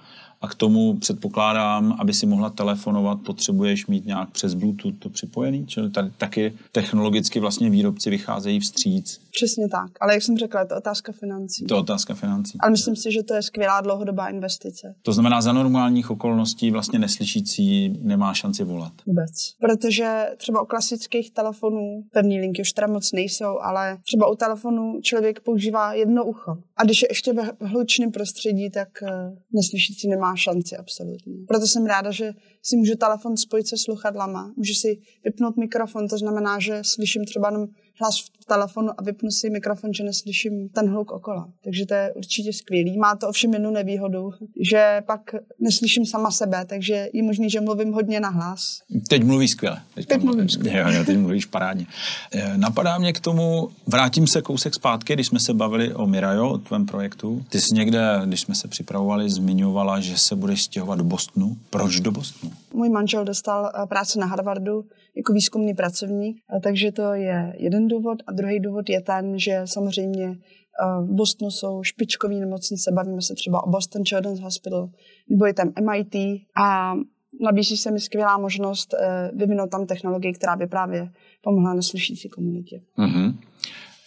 a 0.45 0.49
k 0.49 0.55
tomu 0.55 0.95
předpokládám, 0.99 1.97
aby 1.99 2.13
si 2.13 2.27
mohla 2.27 2.51
telefonovat, 2.51 3.19
potřebuješ 3.27 3.87
mít 3.87 4.07
nějak 4.07 4.31
přes 4.31 4.55
Bluetooth 4.55 4.99
to 4.99 5.11
připojený, 5.11 5.67
čili 5.67 5.91
tady 5.91 6.11
taky 6.19 6.53
technologicky 6.73 7.41
vlastně 7.41 7.71
výrobci 7.71 8.11
vycházejí 8.11 8.61
vstříc. 8.61 9.21
Přesně 9.31 9.69
tak, 9.69 9.91
ale 10.01 10.15
jak 10.15 10.23
jsem 10.23 10.39
řekla, 10.39 10.61
je 10.61 10.67
to 10.67 10.77
otázka 10.77 11.13
financí. 11.13 11.65
To 11.65 11.75
je 11.75 11.81
otázka 11.81 12.15
financí. 12.15 12.59
Ale 12.61 12.71
myslím 12.71 12.97
si, 12.97 13.13
že 13.13 13.23
to 13.23 13.35
je 13.35 13.43
skvělá 13.43 13.81
dlouhodobá 13.81 14.29
investice. 14.29 14.95
To 15.03 15.13
znamená, 15.13 15.41
za 15.41 15.53
normálních 15.53 16.11
okolností 16.11 16.71
vlastně 16.71 16.99
neslyšící 16.99 17.89
nemá 18.03 18.35
šanci 18.35 18.65
volat. 18.65 18.93
Vůbec. 19.07 19.33
Protože 19.61 20.27
třeba 20.37 20.63
u 20.63 20.67
klasických 20.67 21.31
telefonů, 21.31 22.03
pevní 22.13 22.41
linky 22.41 22.63
už 22.63 22.73
teda 22.73 22.87
moc 22.87 23.13
nejsou, 23.13 23.59
ale 23.63 23.99
třeba 24.03 24.31
u 24.31 24.35
telefonu 24.35 25.01
člověk 25.03 25.41
používá 25.41 25.93
jedno 25.93 26.25
ucho. 26.25 26.57
A 26.77 26.85
když 26.85 27.03
je 27.03 27.09
ještě 27.11 27.33
ve 27.33 27.43
hlučném 27.61 28.11
prostředí, 28.11 28.71
tak 28.71 28.89
eh, 29.03 29.37
neslyšící 29.53 30.09
nemá 30.09 30.34
šanci 30.37 30.77
absolutně. 30.77 31.35
Proto 31.49 31.67
jsem 31.67 31.87
ráda, 31.87 32.11
že 32.11 32.33
si 32.63 32.77
můžu 32.77 32.95
telefon 32.95 33.37
spojit 33.37 33.69
se 33.69 33.77
sluchadlama, 33.79 34.53
můžu 34.57 34.75
si 34.75 34.99
vypnout 35.25 35.57
mikrofon, 35.57 36.09
to 36.09 36.19
znamená, 36.19 36.59
že 36.59 36.81
slyším 36.85 37.25
třeba 37.25 37.49
jenom 37.49 37.69
hlas 38.01 38.21
v 38.41 38.45
telefonu 38.45 38.91
a 38.99 39.03
vypnu 39.03 39.31
si 39.31 39.51
mikrofon, 39.51 39.95
že 39.95 40.05
neslyším 40.05 40.69
ten 40.69 40.91
hluk 40.91 41.13
okolo. 41.13 41.45
Takže 41.65 41.87
to 41.87 41.95
je 41.95 42.13
určitě 42.13 42.53
skvělý. 42.53 42.99
Má 42.99 43.17
to 43.17 43.29
ovšem 43.29 43.53
jednu 43.53 43.71
nevýhodu, 43.71 44.31
že 44.61 45.03
pak 45.07 45.35
neslyším 45.61 46.07
sama 46.07 46.31
sebe, 46.31 46.65
takže 46.65 47.09
je 47.13 47.23
možný, 47.23 47.51
že 47.51 47.61
mluvím 47.61 47.93
hodně 47.93 48.21
na 48.21 48.29
hlas. 48.29 48.83
Teď 49.09 49.25
mluvíš 49.25 49.51
skvěle. 49.51 49.83
Teď, 49.95 50.07
teď 50.07 50.23
mluvím 50.23 50.49
skvěle. 50.49 50.93
Jo, 50.93 50.99
jo, 50.99 51.05
teď 51.05 51.19
mluvíš 51.19 51.47
parádně. 51.47 51.87
Eh, 52.33 52.59
napadá 52.59 52.99
mě 52.99 53.13
k 53.13 53.21
tomu, 53.21 53.71
vrátím 53.87 54.27
se 54.27 54.43
kousek 54.43 54.75
zpátky, 54.75 55.13
když 55.13 55.27
jsme 55.27 55.41
se 55.41 55.55
bavili 55.55 55.95
o 55.95 56.07
Mirajo, 56.07 56.51
o 56.51 56.59
tvém 56.59 56.87
projektu. 56.87 57.45
Ty 57.49 57.61
jsi 57.61 57.75
někde, 57.75 58.23
když 58.25 58.41
jsme 58.41 58.55
se 58.55 58.69
připravovali, 58.69 59.31
zmiňovala, 59.31 60.01
že 60.01 60.19
se 60.19 60.37
budeš 60.37 60.63
stěhovat 60.63 60.99
do 60.99 61.05
Bostonu. 61.05 61.57
Proč 61.71 62.01
do 62.01 62.13
Bostonu? 62.13 62.53
Můj 62.75 62.89
manžel 62.89 63.25
dostal 63.25 63.73
eh, 63.75 63.87
práci 63.87 64.19
na 64.19 64.27
Harvardu 64.27 64.85
jako 65.17 65.33
výzkumný 65.33 65.75
pracovník, 65.75 66.37
eh, 66.57 66.61
takže 66.61 66.93
to 66.93 67.13
je 67.13 67.55
jeden 67.59 67.89
důvod. 67.89 68.19
A 68.27 68.33
druhý 68.33 68.61
důvod 68.61 68.89
je 68.89 69.01
ten, 69.01 69.39
že 69.39 69.63
samozřejmě 69.65 70.27
eh, 70.27 71.03
v 71.03 71.15
Bostonu 71.15 71.51
jsou 71.51 71.83
špičkové 71.83 72.35
nemocnice, 72.35 72.93
bavíme 72.93 73.23
se 73.23 73.35
třeba 73.35 73.65
o 73.65 73.71
Boston 73.71 74.03
Children's 74.05 74.41
Hospital, 74.41 74.91
nebo 75.31 75.47
je 75.47 75.55
tam 75.55 75.73
MIT 75.91 76.15
a 76.57 76.95
nabízí 77.41 77.77
se 77.77 77.91
mi 77.91 78.01
skvělá 78.01 78.39
možnost 78.39 78.95
vyvinout 79.33 79.71
tam 79.71 79.87
technologii, 79.87 80.33
která 80.33 80.57
by 80.57 80.67
právě 80.67 81.11
pomohla 81.43 81.75
neslyšící 81.75 82.29
komunitě. 82.29 82.81
Mm-hmm. 82.99 83.35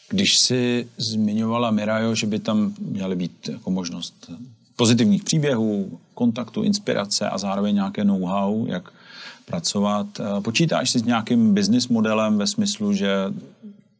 Když 0.09 0.37
jsi 0.37 0.87
zmiňovala 0.97 1.71
Mirajo, 1.71 2.15
že 2.15 2.27
by 2.27 2.39
tam 2.39 2.73
měly 2.79 3.15
být 3.15 3.49
jako 3.49 3.71
možnost 3.71 4.31
pozitivních 4.77 5.23
příběhů, 5.23 5.99
kontaktu, 6.13 6.63
inspirace 6.63 7.29
a 7.29 7.37
zároveň 7.37 7.75
nějaké 7.75 8.03
know-how, 8.03 8.65
jak 8.67 8.93
pracovat. 9.45 10.07
Eh, 10.19 10.41
počítáš 10.41 10.89
si 10.89 10.99
s 10.99 11.03
nějakým 11.03 11.53
business 11.53 11.87
modelem 11.87 12.37
ve 12.37 12.47
smyslu, 12.47 12.93
že 12.93 13.09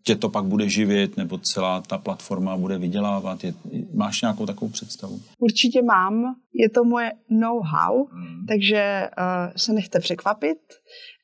tě 0.03 0.15
to 0.15 0.29
pak 0.29 0.45
bude 0.45 0.69
živit, 0.69 1.17
nebo 1.17 1.37
celá 1.37 1.81
ta 1.81 1.97
platforma 1.97 2.57
bude 2.57 2.77
vydělávat? 2.77 3.43
Je, 3.43 3.53
máš 3.93 4.21
nějakou 4.21 4.45
takovou 4.45 4.71
představu? 4.71 5.19
Určitě 5.39 5.81
mám. 5.81 6.35
Je 6.53 6.69
to 6.69 6.83
moje 6.83 7.11
know-how, 7.29 8.05
hmm. 8.05 8.45
takže 8.47 9.09
uh, 9.17 9.53
se 9.55 9.73
nechte 9.73 9.99
překvapit. 9.99 10.57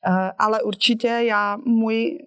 Uh, 0.08 0.14
ale 0.38 0.62
určitě 0.62 1.08
já, 1.08 1.56
můj 1.66 2.18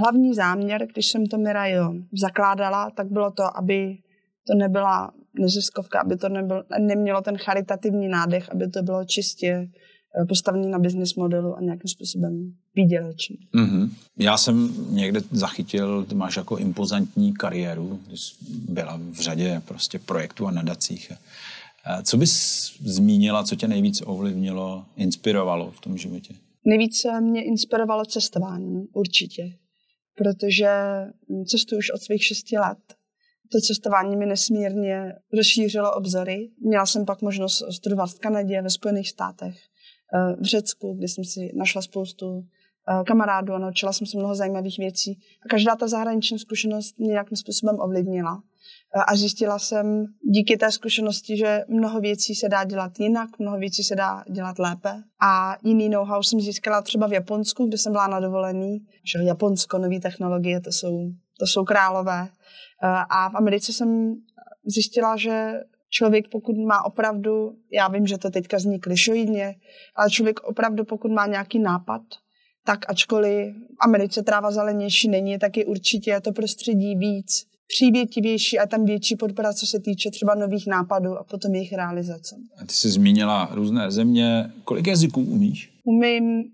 hlavní 0.00 0.34
záměr, 0.34 0.86
když 0.92 1.06
jsem 1.06 1.26
to 1.26 1.38
Mirajo 1.38 1.94
zakládala, 2.12 2.90
tak 2.90 3.06
bylo 3.06 3.30
to, 3.30 3.56
aby 3.56 3.98
to 4.46 4.54
nebyla 4.58 5.12
neziskovka, 5.40 6.00
aby 6.00 6.16
to 6.16 6.28
nebyl, 6.28 6.64
nemělo 6.78 7.20
ten 7.20 7.36
charitativní 7.36 8.08
nádech, 8.08 8.50
aby 8.50 8.70
to 8.70 8.82
bylo 8.82 9.04
čistě 9.04 9.48
eh, 9.48 10.24
postavený 10.24 10.70
na 10.70 10.78
business 10.78 11.14
modelu 11.14 11.56
a 11.56 11.60
nějakým 11.60 11.88
způsobem 11.88 12.54
výdělečný. 12.74 13.38
Mm-hmm. 13.54 13.90
Já 14.16 14.36
jsem 14.36 14.74
někde 14.94 15.20
zachytil, 15.30 16.04
ty 16.04 16.14
máš 16.14 16.36
jako 16.36 16.56
impozantní 16.56 17.34
kariéru, 17.34 18.00
jsi 18.14 18.34
byla 18.68 19.00
v 19.10 19.20
řadě 19.20 19.62
prostě 19.64 19.98
projektů 19.98 20.46
a 20.46 20.50
nadacích. 20.50 21.12
Co 22.02 22.16
bys 22.16 22.32
zmínila, 22.80 23.44
co 23.44 23.56
tě 23.56 23.68
nejvíc 23.68 24.02
ovlivnilo, 24.06 24.84
inspirovalo 24.96 25.70
v 25.70 25.80
tom 25.80 25.98
životě? 25.98 26.34
Nejvíc 26.64 27.02
mě 27.20 27.44
inspirovalo 27.44 28.04
cestování, 28.04 28.86
určitě. 28.92 29.52
Protože 30.16 30.68
cestuji 31.46 31.78
už 31.78 31.90
od 31.90 32.02
svých 32.02 32.24
šesti 32.24 32.58
let 32.58 32.78
to 33.54 33.60
cestování 33.60 34.16
mi 34.16 34.26
nesmírně 34.26 35.12
rozšířilo 35.36 35.94
obzory. 35.94 36.50
Měla 36.60 36.86
jsem 36.86 37.04
pak 37.04 37.22
možnost 37.22 37.62
studovat 37.70 38.10
v 38.10 38.18
Kanadě, 38.18 38.62
ve 38.62 38.70
Spojených 38.70 39.08
státech, 39.08 39.54
eh, 40.14 40.36
v 40.40 40.44
Řecku, 40.44 40.94
kde 40.94 41.08
jsem 41.08 41.24
si 41.24 41.52
našla 41.54 41.82
spoustu 41.82 42.44
eh, 42.88 43.04
kamarádů 43.04 43.52
a 43.52 43.58
naučila 43.58 43.92
jsem 43.92 44.06
se 44.06 44.18
mnoho 44.18 44.34
zajímavých 44.34 44.78
věcí. 44.78 45.18
A 45.46 45.48
každá 45.48 45.76
ta 45.76 45.88
zahraniční 45.88 46.38
zkušenost 46.38 46.98
mě 46.98 47.08
nějakým 47.08 47.36
způsobem 47.36 47.76
ovlivnila. 47.80 48.42
Eh, 48.96 49.04
a 49.08 49.16
zjistila 49.16 49.58
jsem 49.58 50.06
díky 50.30 50.56
té 50.56 50.72
zkušenosti, 50.72 51.36
že 51.36 51.60
mnoho 51.68 52.00
věcí 52.00 52.34
se 52.34 52.48
dá 52.48 52.64
dělat 52.64 53.00
jinak, 53.00 53.38
mnoho 53.38 53.58
věcí 53.58 53.84
se 53.84 53.96
dá 53.96 54.24
dělat 54.30 54.58
lépe. 54.58 55.02
A 55.22 55.56
jiný 55.62 55.88
know-how 55.88 56.22
jsem 56.22 56.40
získala 56.40 56.82
třeba 56.82 57.06
v 57.06 57.12
Japonsku, 57.12 57.66
kde 57.66 57.78
jsem 57.78 57.92
byla 57.92 58.06
na 58.06 58.20
dovolený. 58.20 58.86
Že 59.12 59.18
Japonsko, 59.22 59.78
nové 59.78 60.00
technologie, 60.00 60.60
to 60.60 60.72
jsou, 60.72 61.10
to 61.38 61.46
jsou 61.46 61.64
králové. 61.64 62.28
Eh, 62.28 62.86
a 63.10 63.28
v 63.28 63.34
Americe 63.34 63.72
jsem 63.72 64.14
zjistila, 64.66 65.16
že 65.16 65.52
člověk, 65.90 66.28
pokud 66.28 66.56
má 66.56 66.84
opravdu, 66.84 67.56
já 67.72 67.88
vím, 67.88 68.06
že 68.06 68.18
to 68.18 68.30
teďka 68.30 68.58
zní 68.58 68.80
klišoidně, 68.80 69.54
ale 69.96 70.10
člověk 70.10 70.40
opravdu, 70.40 70.84
pokud 70.84 71.10
má 71.10 71.26
nějaký 71.26 71.58
nápad, 71.58 72.02
tak 72.66 72.90
ačkoliv 72.90 73.54
v 73.54 73.76
Americe 73.80 74.22
tráva 74.22 74.50
zelenější 74.50 75.08
není, 75.08 75.38
tak 75.38 75.56
je 75.56 75.64
určitě 75.64 76.20
to 76.20 76.32
prostředí 76.32 76.96
víc 76.96 77.46
přívětivější 77.66 78.58
a 78.58 78.66
tam 78.66 78.84
větší 78.84 79.16
podpora, 79.16 79.52
co 79.52 79.66
se 79.66 79.80
týče 79.80 80.10
třeba 80.10 80.34
nových 80.34 80.66
nápadů 80.66 81.18
a 81.18 81.24
potom 81.24 81.54
jejich 81.54 81.72
realizace. 81.72 82.36
A 82.62 82.66
ty 82.66 82.74
jsi 82.74 82.90
zmínila 82.90 83.48
různé 83.52 83.90
země. 83.90 84.52
Kolik 84.64 84.86
jazyků 84.86 85.20
umíš? 85.20 85.72
Umím 85.84 86.44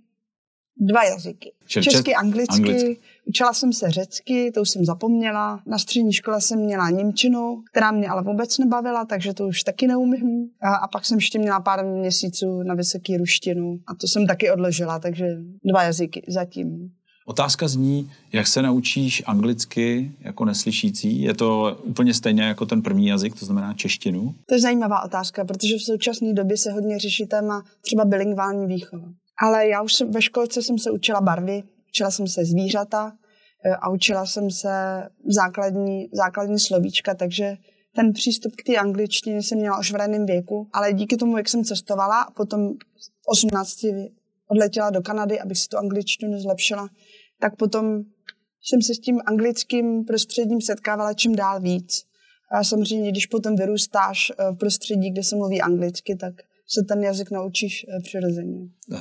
dva 0.81 1.05
jazyky. 1.05 1.53
Česky, 1.67 2.15
anglicky. 2.15 2.55
anglicky. 2.55 2.97
Učila 3.27 3.53
jsem 3.53 3.73
se 3.73 3.91
řecky, 3.91 4.51
to 4.55 4.63
už 4.63 4.71
jsem 4.71 4.85
zapomněla. 4.85 5.63
Na 5.67 5.79
střední 5.79 6.13
škole 6.13 6.41
jsem 6.41 6.59
měla 6.61 6.91
Němčinu, 6.91 7.63
která 7.71 7.91
mě 7.91 8.09
ale 8.09 8.23
vůbec 8.23 8.59
nebavila, 8.59 9.05
takže 9.05 9.35
to 9.35 9.47
už 9.47 9.63
taky 9.63 9.87
neumím. 9.87 10.49
A, 10.63 10.75
a 10.75 10.89
pak 10.89 11.05
jsem 11.07 11.19
ještě 11.19 11.39
měla 11.39 11.61
pár 11.61 11.85
měsíců 11.85 12.63
na 12.63 12.75
vysoký 12.75 13.17
ruštinu 13.17 13.79
a 13.87 13.95
to 13.95 14.07
jsem 14.07 14.27
taky 14.27 14.51
odložila, 14.51 14.99
takže 14.99 15.27
dva 15.65 15.83
jazyky 15.83 16.23
zatím. 16.29 16.91
Otázka 17.27 17.69
zní, 17.69 18.11
jak 18.33 18.47
se 18.47 18.63
naučíš 18.63 19.23
anglicky 19.27 20.13
jako 20.21 20.45
neslyšící? 20.45 21.23
Je 21.23 21.35
to 21.35 21.79
úplně 21.85 22.15
stejně 22.15 22.43
jako 22.43 22.67
ten 22.67 22.83
první 22.83 23.07
jazyk, 23.07 23.39
to 23.39 23.47
znamená 23.47 23.75
češtinu? 23.75 24.35
To 24.47 24.55
je 24.55 24.61
zajímavá 24.61 25.05
otázka, 25.05 25.45
protože 25.45 25.77
v 25.77 25.83
současné 25.83 26.33
době 26.33 26.57
se 26.57 26.73
hodně 26.73 26.99
řeší 26.99 27.27
téma 27.27 27.63
třeba 27.81 28.05
bilingvální 28.05 28.67
výchova. 28.67 29.09
Ale 29.43 29.69
já 29.69 29.83
už 29.83 29.95
jsem, 29.95 30.11
ve 30.11 30.23
školce 30.23 30.63
jsem 30.63 30.79
se 30.79 30.91
učila 30.91 31.21
barvy, 31.21 31.63
učila 31.91 32.11
jsem 32.11 32.29
se 32.29 32.45
zvířata, 32.45 33.13
eh, 33.65 33.77
a 33.77 33.91
učila 33.91 34.27
jsem 34.27 34.51
se 34.51 35.03
základní, 35.29 36.09
základní 36.13 36.59
slovíčka, 36.59 37.15
takže 37.15 37.57
ten 37.95 38.13
přístup 38.13 38.57
k 38.57 38.63
té 38.67 38.77
angličtině 38.77 39.43
jsem 39.43 39.59
měla 39.59 39.79
už 39.79 39.93
v 39.93 39.95
raném 39.95 40.27
věku, 40.27 40.69
ale 40.73 40.93
díky 40.93 41.17
tomu, 41.17 41.37
jak 41.37 41.49
jsem 41.49 41.65
cestovala 41.65 42.23
a 42.23 42.31
potom 42.31 42.73
v 43.23 43.29
18 43.29 43.85
odletěla 44.51 44.91
do 44.91 45.03
Kanady, 45.03 45.41
abych 45.41 45.59
si 45.59 45.69
tu 45.69 45.77
angličtinu 45.77 46.41
zlepšila, 46.41 46.89
tak 47.41 47.57
potom 47.57 48.03
jsem 48.63 48.83
se 48.83 48.95
s 48.95 48.99
tím 48.99 49.21
anglickým 49.27 50.05
prostředím 50.05 50.61
setkávala 50.61 51.15
čím 51.15 51.37
dál 51.37 51.61
víc. 51.61 52.03
A 52.53 52.65
samozřejmě, 52.65 53.11
když 53.11 53.27
potom 53.27 53.57
vyrůstáš 53.57 54.31
eh, 54.31 54.53
v 54.53 54.57
prostředí, 54.57 55.11
kde 55.11 55.23
se 55.23 55.37
mluví 55.37 55.61
anglicky, 55.61 56.17
tak 56.17 56.35
se 56.67 56.83
ten 56.89 57.03
jazyk 57.03 57.31
naučíš 57.31 57.87
eh, 57.89 58.01
přirozeně. 58.03 58.59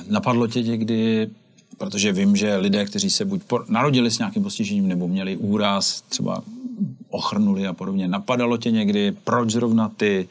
Napadlo 0.08 0.46
tě 0.46 0.62
někdy, 0.62 1.30
protože 1.80 2.12
vím, 2.12 2.36
že 2.36 2.56
lidé, 2.56 2.84
kteří 2.84 3.10
se 3.10 3.24
buď 3.24 3.42
narodili 3.68 4.10
s 4.10 4.18
nějakým 4.18 4.42
postižením 4.42 4.88
nebo 4.88 5.08
měli 5.08 5.36
úraz, 5.36 6.00
třeba 6.00 6.42
ochrnuli 7.08 7.66
a 7.66 7.72
podobně, 7.72 8.08
napadalo 8.08 8.56
tě 8.56 8.70
někdy, 8.70 9.12
proč 9.12 9.50
zrovna 9.50 9.88
ty, 9.88 10.28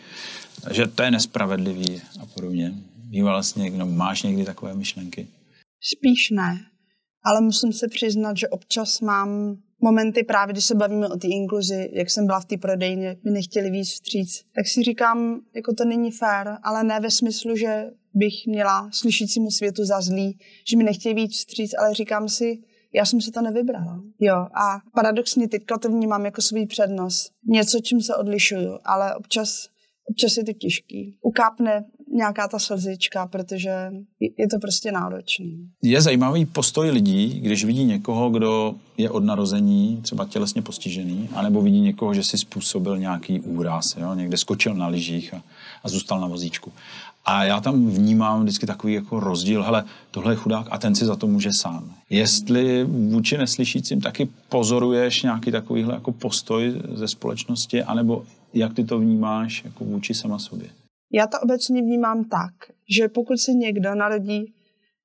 že 0.71 0.87
to 0.87 1.03
je 1.03 1.11
nespravedlivý 1.11 2.01
a 2.21 2.25
podobně? 2.25 2.73
Býval 2.95 3.33
vlastně, 3.33 3.69
no, 3.69 3.85
máš 3.85 4.23
někdy 4.23 4.45
takové 4.45 4.75
myšlenky? 4.75 5.27
Spíš 5.97 6.29
ne, 6.29 6.59
ale 7.25 7.41
musím 7.41 7.73
se 7.73 7.87
přiznat, 7.87 8.37
že 8.37 8.47
občas 8.47 9.01
mám 9.01 9.57
momenty 9.81 10.23
právě, 10.23 10.53
když 10.53 10.65
se 10.65 10.75
bavíme 10.75 11.07
o 11.07 11.17
té 11.17 11.27
inkluzi, 11.27 11.89
jak 11.93 12.09
jsem 12.09 12.25
byla 12.25 12.39
v 12.39 12.45
té 12.45 12.57
prodejně, 12.57 13.17
mi 13.25 13.31
nechtěli 13.31 13.71
víc 13.71 13.89
vstříc, 13.89 14.43
tak 14.55 14.67
si 14.67 14.83
říkám, 14.83 15.39
jako 15.55 15.73
to 15.73 15.85
není 15.85 16.11
fér, 16.11 16.57
ale 16.63 16.83
ne 16.83 16.99
ve 16.99 17.11
smyslu, 17.11 17.55
že 17.55 17.85
bych 18.13 18.47
měla 18.47 18.89
slyšícímu 18.93 19.51
světu 19.51 19.85
za 19.85 20.01
zlý, 20.01 20.39
že 20.69 20.77
mi 20.77 20.83
nechtějí 20.83 21.15
víc 21.15 21.31
vstříc, 21.31 21.71
ale 21.79 21.93
říkám 21.93 22.29
si, 22.29 22.59
já 22.93 23.05
jsem 23.05 23.21
si 23.21 23.31
to 23.31 23.41
nevybrala. 23.41 24.01
Jo, 24.19 24.35
a 24.35 24.79
paradoxně 24.93 25.47
teďka 25.47 25.77
to 25.77 25.89
vnímám 25.89 26.25
jako 26.25 26.41
svůj 26.41 26.65
přednost. 26.65 27.31
Něco, 27.47 27.79
čím 27.79 28.01
se 28.01 28.15
odlišuju, 28.15 28.79
ale 28.85 29.15
občas, 29.15 29.67
občas 30.09 30.37
je 30.37 30.43
to 30.43 30.53
těžký. 30.53 31.17
Ukápne 31.21 31.85
nějaká 32.11 32.47
ta 32.47 32.59
slzička, 32.59 33.27
protože 33.27 33.91
je 34.37 34.47
to 34.47 34.59
prostě 34.61 34.91
náročný. 34.91 35.69
Je 35.83 36.01
zajímavý 36.01 36.45
postoj 36.45 36.89
lidí, 36.89 37.39
když 37.39 37.65
vidí 37.65 37.83
někoho, 37.83 38.29
kdo 38.29 38.75
je 38.97 39.09
od 39.09 39.23
narození 39.23 39.99
třeba 40.01 40.25
tělesně 40.25 40.61
postižený, 40.61 41.29
anebo 41.33 41.61
vidí 41.61 41.81
někoho, 41.81 42.13
že 42.13 42.23
si 42.23 42.37
způsobil 42.37 42.97
nějaký 42.97 43.39
úraz, 43.39 43.85
jo? 43.97 44.13
někde 44.13 44.37
skočil 44.37 44.75
na 44.75 44.87
lyžích 44.87 45.33
a, 45.33 45.43
a 45.83 45.89
zůstal 45.89 46.19
na 46.19 46.27
vozíčku. 46.27 46.71
A 47.29 47.43
já 47.43 47.61
tam 47.61 47.87
vnímám 47.87 48.41
vždycky 48.41 48.65
takový 48.65 48.93
jako 48.93 49.19
rozdíl, 49.19 49.63
hele, 49.63 49.85
tohle 50.11 50.33
je 50.33 50.35
chudák 50.37 50.67
a 50.71 50.77
ten 50.77 50.95
si 50.95 51.05
za 51.05 51.15
to 51.15 51.27
může 51.27 51.53
sám. 51.53 51.95
Jestli 52.09 52.83
vůči 52.83 53.37
neslyšícím 53.37 54.01
taky 54.01 54.29
pozoruješ 54.49 55.23
nějaký 55.23 55.51
takovýhle 55.51 55.93
jako 55.93 56.11
postoj 56.11 56.81
ze 56.93 57.07
společnosti, 57.07 57.83
anebo 57.83 58.25
jak 58.53 58.73
ty 58.73 58.83
to 58.83 58.99
vnímáš 58.99 59.63
jako 59.65 59.83
vůči 59.83 60.13
sama 60.13 60.39
sobě? 60.39 60.69
Já 61.13 61.27
to 61.27 61.37
obecně 61.43 61.81
vnímám 61.81 62.23
tak, 62.23 62.53
že 62.97 63.07
pokud 63.07 63.37
se 63.39 63.53
někdo 63.53 63.95
narodí 63.95 64.53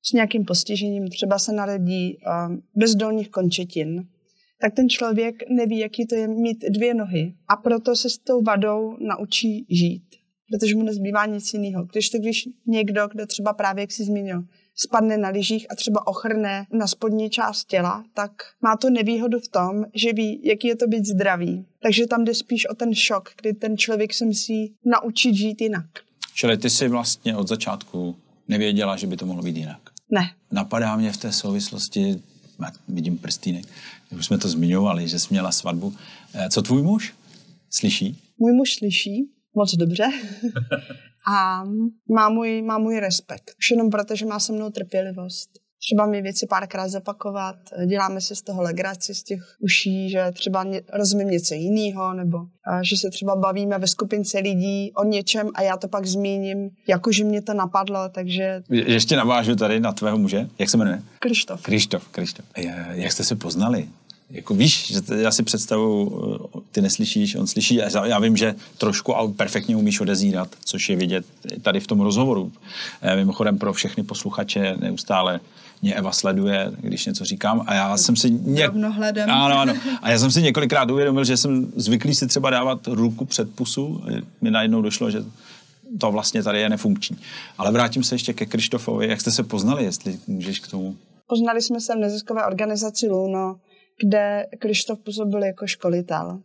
s 0.02 0.12
nějakým 0.12 0.44
postižením, 0.44 1.08
třeba 1.08 1.38
se 1.38 1.52
narodí 1.52 2.18
um, 2.48 2.62
bez 2.76 2.94
dolních 2.94 3.30
končetin, 3.30 4.06
tak 4.60 4.74
ten 4.74 4.88
člověk 4.88 5.34
neví, 5.50 5.78
jaký 5.78 6.06
to 6.06 6.14
je 6.14 6.28
mít 6.28 6.64
dvě 6.70 6.94
nohy 6.94 7.34
a 7.48 7.56
proto 7.56 7.96
se 7.96 8.10
s 8.10 8.18
tou 8.18 8.42
vadou 8.42 8.96
naučí 9.00 9.66
žít, 9.70 10.04
protože 10.50 10.76
mu 10.76 10.82
nezbývá 10.82 11.26
nic 11.26 11.54
jiného. 11.54 11.84
Když 11.92 12.10
to, 12.10 12.18
když 12.18 12.48
někdo, 12.66 13.08
kdo 13.08 13.26
třeba 13.26 13.52
právě, 13.52 13.82
jak 13.82 13.92
si 13.92 14.04
zmínil, 14.04 14.44
spadne 14.76 15.18
na 15.18 15.28
lyžích 15.28 15.66
a 15.70 15.74
třeba 15.74 16.06
ochrne 16.06 16.66
na 16.72 16.86
spodní 16.86 17.30
část 17.30 17.64
těla, 17.64 18.04
tak 18.14 18.30
má 18.62 18.76
to 18.76 18.90
nevýhodu 18.90 19.38
v 19.38 19.48
tom, 19.48 19.84
že 19.94 20.12
ví, 20.12 20.40
jaký 20.44 20.68
je 20.68 20.76
to 20.76 20.86
být 20.86 21.06
zdravý. 21.06 21.66
Takže 21.82 22.06
tam 22.06 22.24
jde 22.24 22.34
spíš 22.34 22.66
o 22.66 22.74
ten 22.74 22.94
šok, 22.94 23.30
kdy 23.40 23.52
ten 23.52 23.76
člověk 23.76 24.14
se 24.14 24.24
musí 24.24 24.74
naučit 24.84 25.34
žít 25.34 25.60
jinak. 25.60 25.86
Čili 26.34 26.58
ty 26.58 26.70
jsi 26.70 26.88
vlastně 26.88 27.36
od 27.36 27.48
začátku 27.48 28.16
nevěděla, 28.48 28.96
že 28.96 29.06
by 29.06 29.16
to 29.16 29.26
mohlo 29.26 29.42
být 29.42 29.56
jinak? 29.56 29.80
Ne. 30.10 30.30
Napadá 30.52 30.96
mě 30.96 31.12
v 31.12 31.16
té 31.16 31.32
souvislosti, 31.32 32.22
vidím 32.88 33.18
prstýnek, 33.18 33.64
už 34.18 34.26
jsme 34.26 34.38
to 34.38 34.48
zmiňovali, 34.48 35.08
že 35.08 35.18
jsi 35.18 35.26
měla 35.30 35.52
svatbu. 35.52 35.94
Eh, 36.34 36.48
co 36.50 36.62
tvůj 36.62 36.82
muž? 36.82 37.14
Slyší? 37.70 38.16
Můj 38.38 38.52
muž 38.52 38.74
slyší, 38.74 39.28
moc 39.54 39.74
dobře. 39.74 40.04
a 41.34 41.64
má 42.14 42.28
můj, 42.28 42.62
má 42.62 42.78
můj 42.78 43.00
respekt. 43.00 43.50
Už 43.58 43.70
jenom 43.70 43.90
proto, 43.90 44.16
že 44.16 44.26
má 44.26 44.40
se 44.40 44.52
mnou 44.52 44.70
trpělivost. 44.70 45.50
Třeba 45.86 46.06
mi 46.06 46.22
věci 46.22 46.46
párkrát 46.46 46.88
zopakovat, 46.88 47.56
děláme 47.86 48.20
si 48.20 48.36
z 48.36 48.42
toho 48.42 48.62
legraci 48.62 49.14
z 49.14 49.22
těch 49.22 49.56
uší, 49.60 50.10
že 50.10 50.24
třeba 50.32 50.64
rozumím 50.92 51.30
něco 51.30 51.54
jiného, 51.54 52.14
nebo 52.14 52.38
že 52.82 52.96
se 52.96 53.10
třeba 53.10 53.36
bavíme 53.36 53.78
ve 53.78 53.86
skupince 53.86 54.38
lidí 54.38 54.92
o 54.92 55.04
něčem 55.04 55.50
a 55.54 55.62
já 55.62 55.76
to 55.76 55.88
pak 55.88 56.06
zmíním, 56.06 56.70
jakože 56.88 57.24
mě 57.24 57.42
to 57.42 57.54
napadlo, 57.54 58.08
takže... 58.08 58.62
Ještě 58.70 59.16
navážu 59.16 59.56
tady 59.56 59.80
na 59.80 59.92
tvého 59.92 60.18
muže. 60.18 60.48
Jak 60.58 60.70
se 60.70 60.76
jmenuje? 60.76 61.02
Krištof. 61.18 61.62
Krištof, 61.62 62.08
Krištof. 62.08 62.46
Jak 62.90 63.12
jste 63.12 63.24
se 63.24 63.36
poznali? 63.36 63.88
Jako 64.30 64.54
víš, 64.54 64.86
že 64.86 65.00
t- 65.00 65.16
já 65.20 65.30
si 65.30 65.42
představu, 65.42 66.20
eh, 66.56 66.60
ty 66.72 66.80
neslyšíš, 66.80 67.34
on 67.34 67.46
slyší, 67.46 67.82
a 67.82 68.06
já 68.06 68.18
vím, 68.18 68.36
že 68.36 68.54
trošku 68.78 69.16
a 69.16 69.28
perfektně 69.28 69.76
umíš 69.76 70.00
odezírat, 70.00 70.48
což 70.64 70.88
je 70.88 70.96
vidět 70.96 71.24
tady 71.62 71.80
v 71.80 71.86
tom 71.86 72.00
rozhovoru. 72.00 72.52
Eh, 73.02 73.16
mimochodem 73.16 73.58
pro 73.58 73.72
všechny 73.72 74.02
posluchače 74.02 74.76
neustále 74.80 75.40
mě 75.82 75.94
Eva 75.94 76.12
sleduje, 76.12 76.72
když 76.80 77.06
něco 77.06 77.24
říkám 77.24 77.64
a 77.66 77.74
já 77.74 77.96
jsem 77.96 78.16
si... 78.16 78.40
Rovnohledem. 78.66 79.30
Ano, 79.30 79.58
ano. 79.58 79.74
A 80.02 80.10
já 80.10 80.18
jsem 80.18 80.30
si 80.30 80.42
několikrát 80.42 80.90
uvědomil, 80.90 81.24
že 81.24 81.36
jsem 81.36 81.72
zvyklý 81.76 82.14
si 82.14 82.26
třeba 82.26 82.50
dávat 82.50 82.86
ruku 82.86 83.24
před 83.24 83.54
pusu. 83.54 84.02
Mi 84.40 84.50
najednou 84.50 84.82
došlo, 84.82 85.10
že 85.10 85.24
to 86.00 86.12
vlastně 86.12 86.42
tady 86.42 86.60
je 86.60 86.68
nefunkční. 86.68 87.16
Ale 87.58 87.72
vrátím 87.72 88.02
se 88.02 88.14
ještě 88.14 88.32
ke 88.32 88.46
Krištofovi. 88.46 89.08
Jak 89.08 89.20
jste 89.20 89.30
se 89.30 89.42
poznali, 89.42 89.84
jestli 89.84 90.18
můžeš 90.26 90.60
k 90.60 90.68
tomu? 90.68 90.96
Poznali 91.26 91.62
jsme 91.62 91.80
se 91.80 91.94
v 91.94 91.98
neziskové 91.98 92.46
organizaci 92.46 93.08
Luno 93.08 93.56
kde 94.00 94.46
Krištof 94.58 94.98
působil 94.98 95.44
jako 95.44 95.66
školitel. 95.66 96.42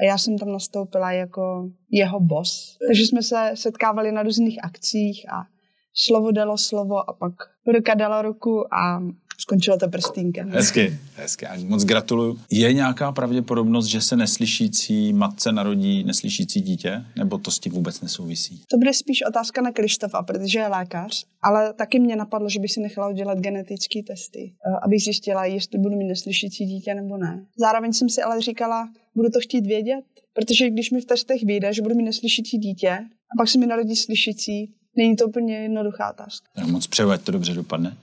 A 0.00 0.04
já 0.04 0.18
jsem 0.18 0.38
tam 0.38 0.52
nastoupila 0.52 1.12
jako 1.12 1.70
jeho 1.90 2.20
boss. 2.20 2.76
Takže 2.88 3.02
jsme 3.02 3.22
se 3.22 3.50
setkávali 3.54 4.12
na 4.12 4.22
různých 4.22 4.64
akcích 4.64 5.32
a 5.32 5.46
slovo 5.94 6.32
dalo 6.32 6.58
slovo 6.58 7.10
a 7.10 7.12
pak 7.12 7.32
ruka 7.74 7.94
dala 7.94 8.22
ruku 8.22 8.74
a 8.74 9.00
skončilo 9.38 9.78
to 9.78 9.88
prstínkem. 9.88 10.50
Hezky, 10.50 10.98
hezky. 11.14 11.46
Moc 11.64 11.84
gratuluju. 11.84 12.38
Je 12.50 12.72
nějaká 12.72 13.12
pravděpodobnost, 13.12 13.86
že 13.86 14.00
se 14.00 14.16
neslyšící 14.16 15.12
matce 15.12 15.52
narodí 15.52 16.04
neslyšící 16.04 16.60
dítě? 16.60 17.04
Nebo 17.16 17.38
to 17.38 17.50
s 17.50 17.58
tím 17.58 17.72
vůbec 17.72 18.00
nesouvisí? 18.00 18.62
To 18.70 18.76
bude 18.76 18.92
spíš 18.92 19.22
otázka 19.28 19.62
na 19.62 19.72
Krištofa, 19.72 20.22
protože 20.22 20.58
je 20.58 20.68
lékař, 20.68 21.24
ale 21.42 21.72
taky 21.72 22.00
mě 22.00 22.16
napadlo, 22.16 22.48
že 22.48 22.60
by 22.60 22.68
si 22.68 22.80
nechala 22.80 23.08
udělat 23.08 23.38
genetické 23.38 24.02
testy, 24.02 24.52
eh, 24.52 24.78
abych 24.82 25.02
zjistila, 25.02 25.44
jestli 25.44 25.78
budu 25.78 25.96
mít 25.96 26.08
neslyšící 26.08 26.64
dítě 26.64 26.94
nebo 26.94 27.16
ne. 27.16 27.46
Zároveň 27.58 27.92
jsem 27.92 28.08
si 28.08 28.22
ale 28.22 28.40
říkala, 28.40 28.88
budu 29.14 29.28
to 29.28 29.40
chtít 29.40 29.66
vědět, 29.66 30.04
protože 30.34 30.70
když 30.70 30.90
mi 30.90 31.00
v 31.00 31.04
testech 31.04 31.42
vyjde, 31.44 31.72
že 31.72 31.82
budu 31.82 31.94
mít 31.94 32.04
neslyšící 32.04 32.58
dítě, 32.58 32.90
a 33.32 33.32
pak 33.38 33.48
se 33.48 33.58
mi 33.58 33.66
narodí 33.66 33.96
slyšící, 33.96 34.74
Není 34.96 35.16
to 35.16 35.26
úplně 35.26 35.56
jednoduchá 35.56 36.10
otázka. 36.10 36.48
Tak 36.54 36.66
moc 36.66 36.86
přeju, 36.86 37.10
ať 37.10 37.20
to 37.20 37.32
dobře 37.32 37.54
dopadne. 37.54 37.96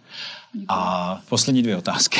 Děkuji. 0.54 0.66
A 0.70 1.22
poslední 1.30 1.64
dvě 1.64 1.78
otázky. 1.78 2.20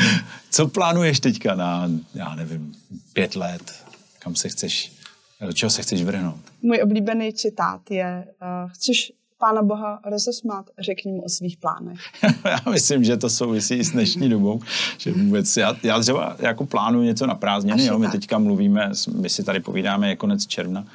Co 0.50 0.68
plánuješ 0.68 1.20
teďka 1.20 1.54
na, 1.54 1.90
já 2.14 2.34
nevím, 2.34 2.74
pět 3.12 3.36
let? 3.36 3.84
Kam 4.18 4.34
se 4.34 4.48
chceš, 4.48 4.92
do 5.40 5.52
čeho 5.52 5.70
se 5.70 5.82
chceš 5.82 6.02
vrhnout? 6.02 6.40
Můj 6.62 6.80
oblíbený 6.82 7.32
citát 7.32 7.90
je, 7.90 8.24
uh, 8.42 8.70
chceš 8.70 9.12
Pána 9.40 9.62
Boha 9.62 10.00
rozesmát, 10.04 10.66
řekni 10.78 11.12
mu 11.12 11.22
o 11.22 11.28
svých 11.28 11.56
plánech. 11.56 12.00
já 12.44 12.70
myslím, 12.70 13.04
že 13.04 13.16
to 13.16 13.30
souvisí 13.30 13.84
s 13.84 13.90
dnešní 13.90 14.28
dobou, 14.28 14.60
že 14.98 15.12
vůbec, 15.12 15.56
já, 15.56 15.76
já 15.82 16.00
třeba 16.00 16.36
jako 16.38 16.66
plánuju 16.66 17.04
něco 17.04 17.26
na 17.26 17.34
prázdniny, 17.34 17.84
jo, 17.84 17.98
my 17.98 18.08
teďka 18.08 18.38
mluvíme, 18.38 18.90
my 19.14 19.28
si 19.28 19.44
tady 19.44 19.60
povídáme 19.60 20.08
je 20.08 20.16
konec 20.16 20.46
června, 20.46 20.86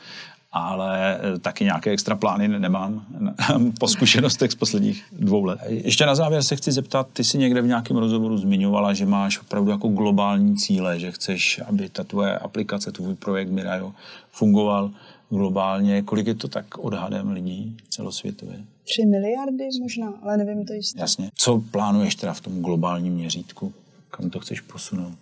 ale 0.55 1.19
eh, 1.19 1.39
taky 1.39 1.63
nějaké 1.63 1.91
extra 1.91 2.15
plány 2.15 2.47
nemám 2.47 3.05
po 3.79 3.87
zkušenostech 3.87 4.51
z 4.51 4.55
posledních 4.55 5.05
dvou 5.11 5.43
let. 5.43 5.59
Ještě 5.67 6.05
na 6.05 6.15
závěr 6.15 6.43
se 6.43 6.55
chci 6.55 6.71
zeptat, 6.71 7.07
ty 7.13 7.23
si 7.23 7.37
někde 7.37 7.61
v 7.61 7.67
nějakém 7.67 7.97
rozhovoru 7.97 8.37
zmiňovala, 8.37 8.93
že 8.93 9.05
máš 9.05 9.39
opravdu 9.41 9.71
jako 9.71 9.87
globální 9.87 10.55
cíle, 10.57 10.99
že 10.99 11.11
chceš, 11.11 11.61
aby 11.67 11.89
ta 11.89 12.03
tvoje 12.03 12.37
aplikace, 12.37 12.91
tvůj 12.91 13.15
projekt 13.15 13.49
Mirajo 13.49 13.93
fungoval 14.31 14.91
globálně. 15.29 16.01
Kolik 16.01 16.27
je 16.27 16.35
to 16.35 16.47
tak 16.47 16.77
odhadem 16.77 17.31
lidí 17.31 17.77
celosvětově? 17.89 18.55
Tři 18.83 19.05
miliardy 19.05 19.67
možná, 19.81 20.13
ale 20.23 20.37
nevím 20.37 20.65
to 20.65 20.73
jistě. 20.73 20.99
Jasně. 20.99 21.29
Co 21.35 21.63
plánuješ 21.71 22.15
teda 22.15 22.33
v 22.33 22.41
tom 22.41 22.61
globálním 22.61 23.13
měřítku? 23.13 23.73
Kam 24.11 24.29
to 24.29 24.39
chceš 24.39 24.61
posunout? 24.61 25.17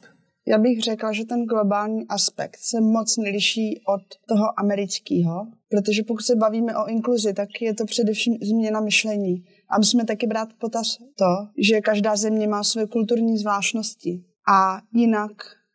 Já 0.47 0.57
bych 0.57 0.81
řekla, 0.81 1.11
že 1.11 1.25
ten 1.25 1.45
globální 1.45 2.07
aspekt 2.07 2.57
se 2.59 2.81
moc 2.81 3.17
neliší 3.17 3.81
od 3.87 4.01
toho 4.27 4.59
amerického, 4.59 5.47
protože 5.69 6.03
pokud 6.03 6.21
se 6.21 6.35
bavíme 6.35 6.77
o 6.77 6.87
inkluzi, 6.87 7.33
tak 7.33 7.49
je 7.61 7.73
to 7.73 7.85
především 7.85 8.37
změna 8.41 8.81
myšlení. 8.81 9.43
A 9.69 9.77
musíme 9.77 10.05
taky 10.05 10.27
brát 10.27 10.49
potaz 10.59 10.97
to, 10.97 11.25
že 11.69 11.81
každá 11.81 12.15
země 12.15 12.47
má 12.47 12.63
své 12.63 12.87
kulturní 12.87 13.37
zvláštnosti. 13.37 14.23
A 14.53 14.81
jinak 14.93 15.31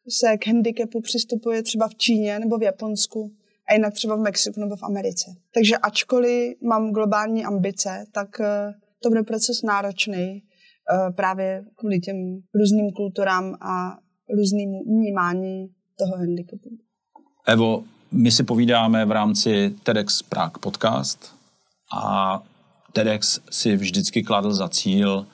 se 0.09 0.37
k 0.39 0.47
handicapu 0.47 1.01
přistupuje 1.01 1.63
třeba 1.63 1.89
v 1.89 1.95
Číně 1.95 2.39
nebo 2.39 2.59
v 2.59 2.63
Japonsku 2.63 3.33
a 3.69 3.75
jinak 3.75 3.95
třeba 3.95 4.17
v 4.17 4.21
Mexiku 4.21 4.61
nebo 4.61 4.77
v 4.77 4.83
Americe. 4.83 5.31
Takže 5.55 5.77
ačkoliv 5.77 6.57
mám 6.63 6.93
globální 6.93 7.45
ambice, 7.45 8.05
tak 8.13 8.41
eh, 8.41 8.75
to 9.03 9.09
bude 9.09 9.23
proces 9.23 9.63
náročný 9.63 10.43
eh, 10.43 11.13
právě 11.13 11.65
kvůli 11.77 12.01
těm 12.01 12.17
různým 12.55 12.91
kulturám 12.91 13.55
a 13.61 13.99
různým 14.37 14.71
vnímání 14.87 15.69
toho 15.99 16.17
handicapu. 16.17 16.71
Evo, 17.47 17.85
my 18.13 18.31
si 18.31 18.45
povídáme 18.45 19.05
v 19.05 19.11
rámci 19.11 19.75
TEDx 19.83 20.23
Prague 20.23 20.61
podcast 20.61 21.35
a 21.97 22.43
TEDx 22.93 23.41
si 23.51 23.77
vždycky 23.77 24.23
kladl 24.23 24.53
za 24.53 24.69
cíl, 24.69 25.27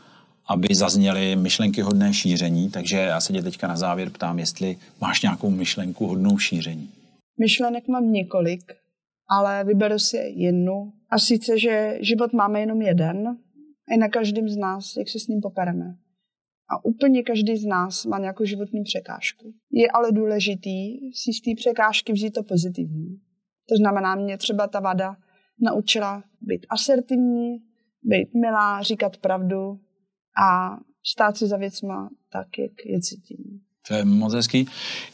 aby 0.49 0.75
zazněly 0.75 1.37
myšlenky 1.37 1.81
hodné 1.81 2.15
šíření, 2.15 2.71
takže 2.71 2.97
já 2.97 3.21
se 3.21 3.33
tě 3.33 3.43
teďka 3.43 3.69
na 3.69 3.77
závěr 3.77 4.11
ptám, 4.11 4.39
jestli 4.39 4.77
máš 5.01 5.23
nějakou 5.23 5.51
myšlenku 5.51 6.07
hodnou 6.07 6.39
šíření. 6.39 6.91
Myšlenek 7.39 7.89
mám 7.89 8.13
několik, 8.13 8.73
ale 9.29 9.65
vyberu 9.65 9.99
si 9.99 10.17
jednu. 10.37 10.93
A 11.11 11.19
sice, 11.19 11.59
že 11.59 11.99
život 12.01 12.33
máme 12.33 12.61
jenom 12.61 12.83
jeden 12.83 13.27
a 13.95 13.97
na 13.99 14.09
každém 14.09 14.49
z 14.49 14.57
nás, 14.57 14.97
jak 14.97 15.09
se 15.09 15.19
s 15.19 15.27
ním 15.27 15.41
popereme. 15.41 15.97
A 16.69 16.85
úplně 16.85 17.23
každý 17.23 17.57
z 17.57 17.65
nás 17.65 18.05
má 18.05 18.19
nějakou 18.19 18.45
životní 18.45 18.83
překážku. 18.83 19.55
Je 19.71 19.91
ale 19.91 20.13
důležitý 20.13 21.13
si 21.15 21.33
z 21.33 21.41
té 21.41 21.51
překážky 21.57 22.13
vzít 22.13 22.31
to 22.31 22.43
pozitivní. 22.43 23.21
To 23.69 23.77
znamená, 23.77 24.15
mě 24.15 24.39
třeba 24.39 24.67
ta 24.67 24.81
vada 24.81 25.17
naučila 25.61 26.23
být 26.41 26.67
asertivní, 26.69 27.59
být 28.03 28.35
milá, 28.35 28.83
říkat 28.83 29.17
pravdu 29.17 29.81
a 30.43 30.77
stát 31.07 31.37
si 31.37 31.47
za 31.47 31.57
věcma 31.57 32.11
tak, 32.33 32.47
jak 32.59 32.73
je 32.85 33.01
cítím. 33.01 33.61
To 33.89 33.95
je 33.95 34.05
moc 34.05 34.35
hezký. 34.35 34.67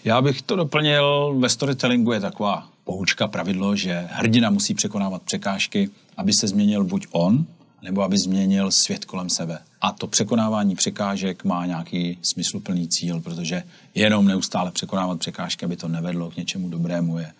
Já 0.04 0.22
bych 0.22 0.42
to 0.42 0.56
doplnil, 0.56 1.36
ve 1.38 1.48
storytellingu 1.48 2.12
je 2.12 2.20
taková 2.20 2.68
poučka, 2.84 3.28
pravidlo, 3.28 3.76
že 3.76 4.08
hrdina 4.10 4.50
musí 4.50 4.74
překonávat 4.74 5.22
překážky, 5.22 5.90
aby 6.16 6.32
se 6.32 6.48
změnil 6.48 6.84
buď 6.84 7.06
on, 7.10 7.46
nebo 7.82 8.02
aby 8.02 8.18
změnil 8.18 8.70
svět 8.70 9.04
kolem 9.04 9.30
sebe. 9.30 9.58
A 9.80 9.92
to 9.92 10.06
překonávání 10.06 10.74
překážek 10.74 11.44
má 11.44 11.66
nějaký 11.66 12.18
smysluplný 12.22 12.88
cíl, 12.88 13.20
protože 13.20 13.62
jenom 13.94 14.26
neustále 14.26 14.70
překonávat 14.70 15.18
překážky, 15.18 15.64
aby 15.64 15.76
to 15.76 15.88
nevedlo 15.88 16.30
k 16.30 16.36
něčemu 16.36 16.68
dobrému, 16.68 17.18
je 17.18 17.32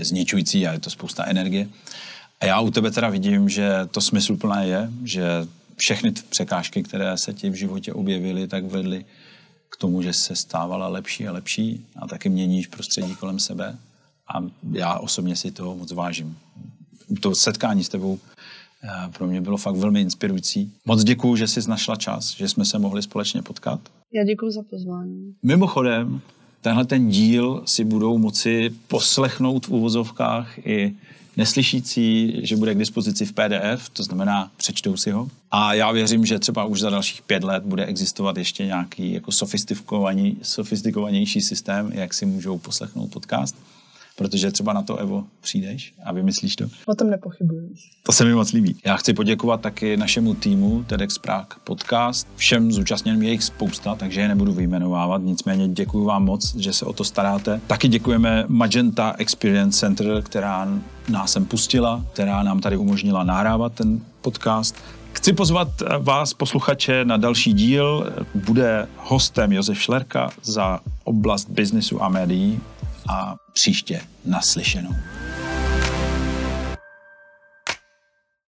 zničující 0.00 0.66
a 0.66 0.72
je 0.72 0.78
to 0.78 0.90
spousta 0.90 1.24
energie. 1.24 1.68
A 2.40 2.46
já 2.46 2.60
u 2.60 2.70
tebe 2.70 2.90
teda 2.90 3.08
vidím, 3.08 3.48
že 3.48 3.72
to 3.90 4.00
smysluplné 4.00 4.66
je, 4.66 4.90
že 5.04 5.22
všechny 5.76 6.12
překážky, 6.12 6.82
které 6.82 7.18
se 7.18 7.34
ti 7.34 7.50
v 7.50 7.54
životě 7.54 7.92
objevily, 7.92 8.48
tak 8.48 8.64
vedly 8.64 9.04
k 9.68 9.76
tomu, 9.76 10.02
že 10.02 10.12
se 10.12 10.36
stávala 10.36 10.88
lepší 10.88 11.28
a 11.28 11.32
lepší 11.32 11.86
a 11.96 12.06
taky 12.06 12.28
měníš 12.28 12.66
prostředí 12.66 13.14
kolem 13.14 13.38
sebe. 13.38 13.78
A 14.34 14.38
já 14.72 14.98
osobně 14.98 15.36
si 15.36 15.50
toho 15.50 15.76
moc 15.76 15.92
vážím. 15.92 16.38
To 17.20 17.34
setkání 17.34 17.84
s 17.84 17.88
tebou 17.88 18.18
pro 19.16 19.26
mě 19.26 19.40
bylo 19.40 19.56
fakt 19.56 19.76
velmi 19.76 20.00
inspirující. 20.00 20.72
Moc 20.86 21.04
děkuju, 21.04 21.36
že 21.36 21.48
jsi 21.48 21.70
našla 21.70 21.96
čas, 21.96 22.36
že 22.36 22.48
jsme 22.48 22.64
se 22.64 22.78
mohli 22.78 23.02
společně 23.02 23.42
potkat. 23.42 23.80
Já 24.14 24.24
děkuji 24.24 24.50
za 24.50 24.62
pozvání. 24.70 25.34
Mimochodem, 25.42 26.20
tenhle 26.60 26.84
ten 26.84 27.08
díl 27.08 27.62
si 27.66 27.84
budou 27.84 28.18
moci 28.18 28.70
poslechnout 28.88 29.66
v 29.66 29.70
uvozovkách 29.70 30.58
i 30.66 30.92
neslyšící, 31.36 32.40
že 32.46 32.56
bude 32.56 32.74
k 32.74 32.78
dispozici 32.78 33.26
v 33.26 33.32
PDF, 33.32 33.88
to 33.92 34.02
znamená 34.02 34.50
přečtou 34.56 34.96
si 34.96 35.10
ho. 35.10 35.28
A 35.50 35.74
já 35.74 35.92
věřím, 35.92 36.26
že 36.26 36.38
třeba 36.38 36.64
už 36.64 36.80
za 36.80 36.90
dalších 36.90 37.22
pět 37.22 37.44
let 37.44 37.62
bude 37.62 37.84
existovat 37.84 38.36
ještě 38.36 38.66
nějaký 38.66 39.12
jako 39.12 39.32
sofistikovanější 40.42 41.40
systém, 41.40 41.92
jak 41.94 42.14
si 42.14 42.26
můžou 42.26 42.58
poslechnout 42.58 43.10
podcast 43.10 43.56
protože 44.16 44.50
třeba 44.50 44.72
na 44.72 44.82
to, 44.82 44.96
Evo, 44.96 45.24
přijdeš 45.40 45.94
a 46.04 46.12
vymyslíš 46.12 46.56
to. 46.56 46.64
O 46.86 46.94
tom 46.94 47.10
nepochybuji. 47.10 47.74
To 48.02 48.12
se 48.12 48.24
mi 48.24 48.34
moc 48.34 48.52
líbí. 48.52 48.76
Já 48.84 48.96
chci 48.96 49.14
poděkovat 49.14 49.60
taky 49.60 49.96
našemu 49.96 50.34
týmu 50.34 50.84
TEDx 50.86 51.18
Prague 51.18 51.56
Podcast. 51.64 52.28
Všem 52.36 52.72
zúčastněným 52.72 53.22
je 53.22 53.30
jich 53.30 53.42
spousta, 53.42 53.94
takže 53.94 54.20
je 54.20 54.28
nebudu 54.28 54.52
vyjmenovávat. 54.52 55.22
Nicméně 55.22 55.68
děkuji 55.68 56.04
vám 56.04 56.24
moc, 56.24 56.54
že 56.54 56.72
se 56.72 56.84
o 56.84 56.92
to 56.92 57.04
staráte. 57.04 57.60
Taky 57.66 57.88
děkujeme 57.88 58.44
Magenta 58.48 59.14
Experience 59.18 59.78
Center, 59.78 60.22
která 60.22 60.68
nás 61.08 61.32
sem 61.32 61.44
pustila, 61.44 62.04
která 62.12 62.42
nám 62.42 62.60
tady 62.60 62.76
umožnila 62.76 63.24
nahrávat 63.24 63.72
ten 63.72 64.00
podcast. 64.20 64.76
Chci 65.12 65.32
pozvat 65.32 65.68
vás, 65.98 66.34
posluchače, 66.34 67.04
na 67.04 67.16
další 67.16 67.52
díl. 67.52 68.12
Bude 68.34 68.88
hostem 68.96 69.52
Josef 69.52 69.82
Šlerka 69.82 70.30
za 70.42 70.80
oblast 71.04 71.50
biznesu 71.50 72.02
a 72.02 72.08
médií 72.08 72.60
a 73.08 73.36
příště 73.52 74.00
naslyšenou. 74.24 74.96